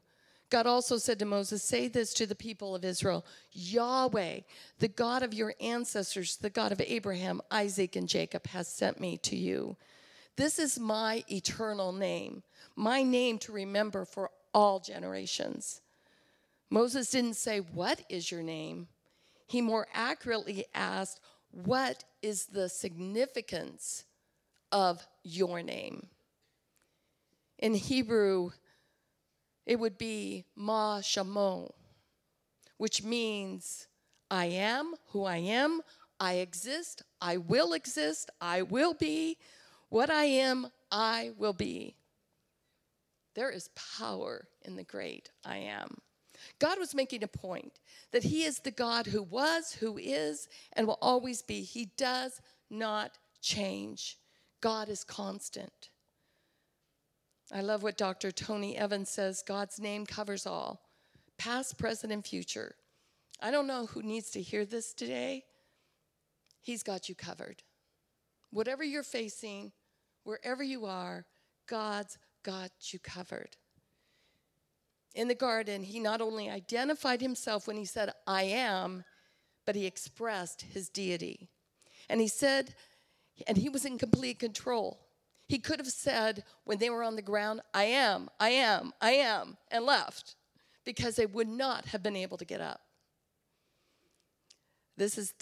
God 0.53 0.67
also 0.67 0.99
said 0.99 1.17
to 1.17 1.25
Moses, 1.25 1.63
Say 1.63 1.87
this 1.87 2.13
to 2.13 2.27
the 2.27 2.35
people 2.35 2.75
of 2.75 2.85
Israel 2.85 3.25
Yahweh, 3.53 4.41
the 4.77 4.87
God 4.87 5.23
of 5.23 5.33
your 5.33 5.55
ancestors, 5.59 6.37
the 6.37 6.51
God 6.51 6.71
of 6.71 6.79
Abraham, 6.79 7.41
Isaac, 7.49 7.95
and 7.95 8.07
Jacob, 8.07 8.45
has 8.45 8.67
sent 8.67 8.99
me 8.99 9.17
to 9.23 9.35
you. 9.35 9.75
This 10.35 10.59
is 10.59 10.77
my 10.77 11.23
eternal 11.27 11.91
name, 11.91 12.43
my 12.75 13.01
name 13.01 13.39
to 13.39 13.51
remember 13.51 14.05
for 14.05 14.29
all 14.53 14.79
generations. 14.79 15.81
Moses 16.69 17.09
didn't 17.09 17.33
say, 17.33 17.57
What 17.57 18.03
is 18.07 18.31
your 18.31 18.43
name? 18.43 18.89
He 19.47 19.59
more 19.59 19.87
accurately 19.91 20.65
asked, 20.75 21.19
What 21.49 22.03
is 22.21 22.45
the 22.45 22.69
significance 22.69 24.03
of 24.71 25.03
your 25.23 25.63
name? 25.63 26.09
In 27.57 27.73
Hebrew, 27.73 28.51
it 29.65 29.79
would 29.79 29.97
be 29.97 30.45
Ma 30.55 30.99
Shamo, 30.99 31.71
which 32.77 33.03
means 33.03 33.87
I 34.29 34.45
am 34.45 34.95
who 35.11 35.23
I 35.25 35.37
am, 35.37 35.81
I 36.19 36.35
exist, 36.35 37.03
I 37.21 37.37
will 37.37 37.73
exist, 37.73 38.29
I 38.41 38.61
will 38.61 38.93
be, 38.93 39.37
what 39.89 40.09
I 40.09 40.25
am, 40.25 40.67
I 40.91 41.31
will 41.37 41.53
be. 41.53 41.95
There 43.35 43.49
is 43.49 43.69
power 43.97 44.47
in 44.63 44.75
the 44.75 44.83
great 44.83 45.29
I 45.45 45.57
am. 45.57 45.97
God 46.59 46.79
was 46.79 46.95
making 46.95 47.23
a 47.23 47.27
point 47.27 47.79
that 48.11 48.23
He 48.23 48.43
is 48.43 48.59
the 48.59 48.71
God 48.71 49.07
who 49.07 49.23
was, 49.23 49.73
who 49.73 49.97
is, 49.97 50.49
and 50.73 50.87
will 50.87 50.99
always 51.01 51.41
be. 51.41 51.61
He 51.61 51.85
does 51.97 52.41
not 52.69 53.17
change. 53.41 54.17
God 54.61 54.89
is 54.89 55.03
constant. 55.03 55.89
I 57.53 57.61
love 57.61 57.83
what 57.83 57.97
Dr. 57.97 58.31
Tony 58.31 58.75
Evans 58.75 59.11
says 59.11 59.43
God's 59.45 59.79
name 59.79 60.07
covers 60.07 60.47
all, 60.47 60.81
past, 61.37 61.77
present, 61.77 62.11
and 62.11 62.25
future. 62.25 62.73
I 63.39 63.51
don't 63.51 63.67
know 63.67 63.85
who 63.85 64.01
needs 64.01 64.31
to 64.31 64.41
hear 64.41 64.65
this 64.65 64.91
today. 64.91 65.43
He's 66.61 66.81
got 66.81 67.09
you 67.09 67.13
covered. 67.13 67.61
Whatever 68.49 68.83
you're 68.83 69.03
facing, 69.03 69.71
wherever 70.23 70.63
you 70.63 70.85
are, 70.85 71.27
God's 71.67 72.17
got 72.41 72.71
you 72.91 72.97
covered. 72.97 73.55
In 75.13 75.27
the 75.27 75.35
garden, 75.35 75.83
he 75.83 75.99
not 75.99 76.21
only 76.21 76.49
identified 76.49 77.21
himself 77.21 77.67
when 77.67 77.77
he 77.77 77.85
said, 77.85 78.11
I 78.25 78.43
am, 78.43 79.03
but 79.67 79.75
he 79.75 79.85
expressed 79.85 80.63
his 80.63 80.89
deity. 80.89 81.49
And 82.09 82.19
he 82.19 82.27
said, 82.27 82.73
and 83.45 83.57
he 83.57 83.69
was 83.69 83.85
in 83.85 83.99
complete 83.99 84.39
control. 84.39 85.02
He 85.47 85.59
could 85.59 85.79
have 85.79 85.89
said, 85.89 86.43
when 86.63 86.79
they 86.79 86.89
were 86.89 87.03
on 87.03 87.15
the 87.15 87.21
ground, 87.21 87.61
I 87.73 87.83
am, 87.83 88.29
I 88.39 88.49
am, 88.49 88.93
I 89.01 89.11
am, 89.11 89.57
and 89.69 89.85
left, 89.85 90.35
because 90.85 91.15
they 91.15 91.25
would 91.25 91.47
not 91.47 91.85
have 91.85 92.01
been 92.01 92.15
able 92.15 92.37
to 92.37 92.45
get 92.45 92.61
up. 92.61 92.81
This 94.95 95.17
is 95.17 95.33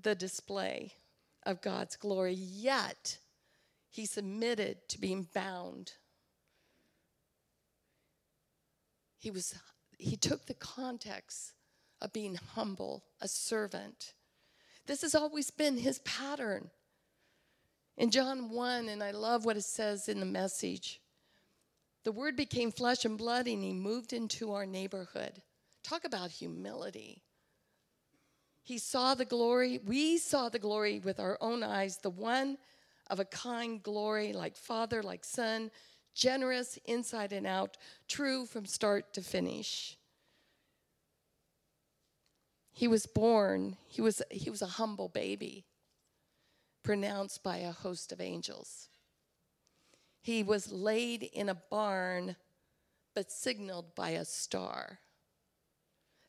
the 0.00 0.14
display 0.14 0.92
of 1.44 1.60
God's 1.60 1.96
glory, 1.96 2.34
yet 2.34 3.18
he 3.88 4.06
submitted 4.06 4.88
to 4.88 5.00
being 5.00 5.28
bound. 5.34 5.92
He 9.18 9.30
was 9.30 9.54
he 9.98 10.16
took 10.16 10.46
the 10.46 10.54
context 10.54 11.52
of 12.00 12.12
being 12.12 12.36
humble, 12.54 13.04
a 13.20 13.28
servant. 13.28 14.14
This 14.86 15.02
has 15.02 15.14
always 15.14 15.50
been 15.50 15.76
his 15.76 15.98
pattern. 16.00 16.70
In 18.00 18.10
John 18.10 18.48
1, 18.48 18.88
and 18.88 19.02
I 19.02 19.10
love 19.10 19.44
what 19.44 19.58
it 19.58 19.64
says 19.64 20.08
in 20.08 20.20
the 20.20 20.26
message 20.26 21.02
the 22.02 22.12
word 22.12 22.34
became 22.34 22.72
flesh 22.72 23.04
and 23.04 23.18
blood, 23.18 23.46
and 23.46 23.62
he 23.62 23.74
moved 23.74 24.14
into 24.14 24.54
our 24.54 24.64
neighborhood. 24.64 25.42
Talk 25.84 26.06
about 26.06 26.30
humility. 26.30 27.20
He 28.62 28.78
saw 28.78 29.14
the 29.14 29.26
glory. 29.26 29.80
We 29.84 30.16
saw 30.16 30.48
the 30.48 30.58
glory 30.58 30.98
with 30.98 31.20
our 31.20 31.36
own 31.42 31.62
eyes, 31.62 31.98
the 31.98 32.08
one 32.08 32.56
of 33.10 33.20
a 33.20 33.26
kind 33.26 33.82
glory, 33.82 34.32
like 34.32 34.56
Father, 34.56 35.02
like 35.02 35.22
Son, 35.22 35.70
generous 36.14 36.78
inside 36.86 37.34
and 37.34 37.46
out, 37.46 37.76
true 38.08 38.46
from 38.46 38.64
start 38.64 39.12
to 39.12 39.20
finish. 39.20 39.98
He 42.72 42.88
was 42.88 43.04
born, 43.04 43.76
he 43.86 44.00
was, 44.00 44.22
he 44.30 44.48
was 44.48 44.62
a 44.62 44.66
humble 44.66 45.10
baby, 45.10 45.66
pronounced 46.82 47.42
by 47.42 47.58
a 47.58 47.72
host 47.72 48.12
of 48.12 48.20
angels. 48.20 48.88
He 50.22 50.42
was 50.42 50.70
laid 50.72 51.22
in 51.22 51.48
a 51.48 51.54
barn, 51.54 52.36
but 53.14 53.30
signaled 53.32 53.94
by 53.94 54.10
a 54.10 54.24
star. 54.24 55.00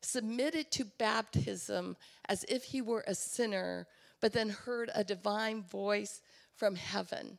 submitted 0.02 0.72
to 0.72 0.86
baptism 0.86 1.96
as 2.28 2.44
if 2.50 2.66
he 2.66 2.82
were 2.82 3.04
a 3.08 3.16
sinner, 3.16 3.88
but 4.20 4.34
then 4.34 4.50
heard 4.50 4.90
a 4.94 5.04
divine 5.04 5.64
voice 5.64 6.22
from 6.56 6.76
heaven. 6.76 7.38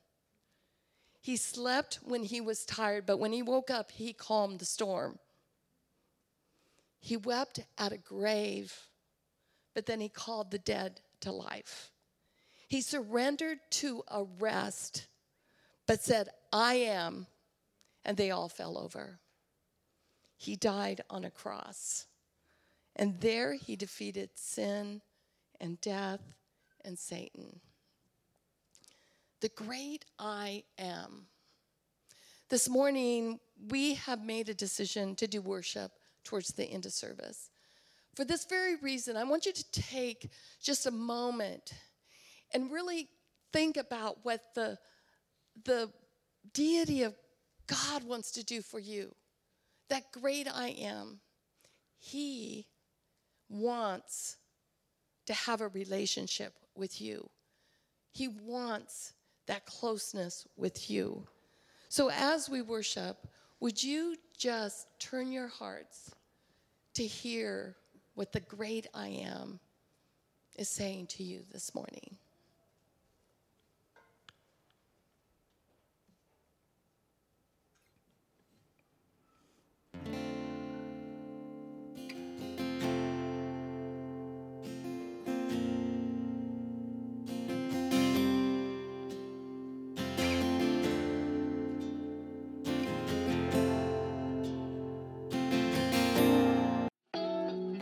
He 1.21 1.37
slept 1.37 2.01
when 2.03 2.25
he 2.25 2.41
was 2.41 2.65
tired, 2.65 3.07
but 3.07 3.19
when 3.19 3.33
he 3.33 3.43
woke 3.43 3.71
up, 3.71 3.93
he 3.93 4.13
calmed 4.13 4.59
the 4.59 4.65
storm. 4.65 5.19
He 6.99 7.17
wept 7.17 7.61
at 7.79 7.93
a 7.93 7.99
grave, 7.99 8.89
but 9.75 9.87
then 9.87 10.01
he 10.01 10.09
called 10.09 10.51
the 10.51 10.59
dead 10.59 11.01
to 11.21 11.31
life. 11.33 11.92
He 12.73 12.81
surrendered 12.81 13.59
to 13.73 14.03
arrest, 14.11 15.07
but 15.87 16.01
said, 16.01 16.31
I 16.51 16.77
am, 16.77 17.27
and 18.03 18.17
they 18.17 18.31
all 18.31 18.49
fell 18.49 18.79
over. 18.79 19.19
He 20.39 20.57
died 20.57 21.03
on 21.11 21.23
a 21.27 21.31
cross. 21.31 22.07
And 22.97 23.21
there 23.21 23.53
he 23.53 23.77
defeated 23.77 24.31
sin 24.37 25.03
and 25.61 25.83
death 25.83 26.23
and 26.83 26.99
Satan. 26.99 27.61
The 29.43 29.51
great 29.51 30.07
I 30.19 30.65
am. 30.79 31.27
This 32.49 32.71
morning, 32.71 33.39
we 33.69 33.97
have 33.97 34.25
made 34.25 34.49
a 34.49 34.55
decision 34.55 35.15
to 35.17 35.27
do 35.27 35.43
worship 35.43 35.93
towards 36.25 36.49
the 36.55 36.65
end 36.65 36.87
of 36.87 36.95
service. 36.95 37.51
For 38.15 38.25
this 38.25 38.47
very 38.47 38.77
reason, 38.77 39.19
I 39.19 39.25
want 39.25 39.45
you 39.45 39.53
to 39.53 39.73
take 39.73 40.31
just 40.63 40.87
a 40.87 40.91
moment 40.91 41.75
and 42.55 42.71
really 42.71 43.09
think 43.53 43.77
about 43.77 44.19
what 44.23 44.41
the, 44.55 44.79
the 45.65 45.91
deity 46.53 47.03
of 47.03 47.15
God 47.67 48.05
wants 48.05 48.33
to 48.33 48.45
do 48.45 48.63
for 48.63 48.79
you. 48.79 49.15
That 49.89 50.11
great 50.13 50.49
I 50.53 50.69
am. 50.69 51.21
He 51.99 52.67
wants 53.49 54.37
to 55.27 55.35
have 55.35 55.61
a 55.61 55.69
relationship 55.69 56.55
with 56.75 57.01
you. 57.01 57.29
He 58.11 58.29
wants 58.29 59.13
that 59.47 59.67
closeness 59.67 60.47
with 60.57 60.91
you. 60.91 61.27
So 61.89 62.11
as 62.11 62.49
we 62.49 62.63
worship, 62.63 63.29
would 63.61 63.83
you 63.83 64.17
just 64.37 64.87
turn 64.99 65.31
your 65.31 65.49
hearts 65.49 66.11
to 66.95 67.07
hear 67.07 67.77
what 68.15 68.33
the 68.33 68.41
great 68.41 68.87
I 68.95 69.09
am 69.09 69.61
is 70.57 70.69
saying 70.69 71.07
to 71.09 71.23
you 71.23 71.43
this 71.53 71.75
morning? 71.75 72.17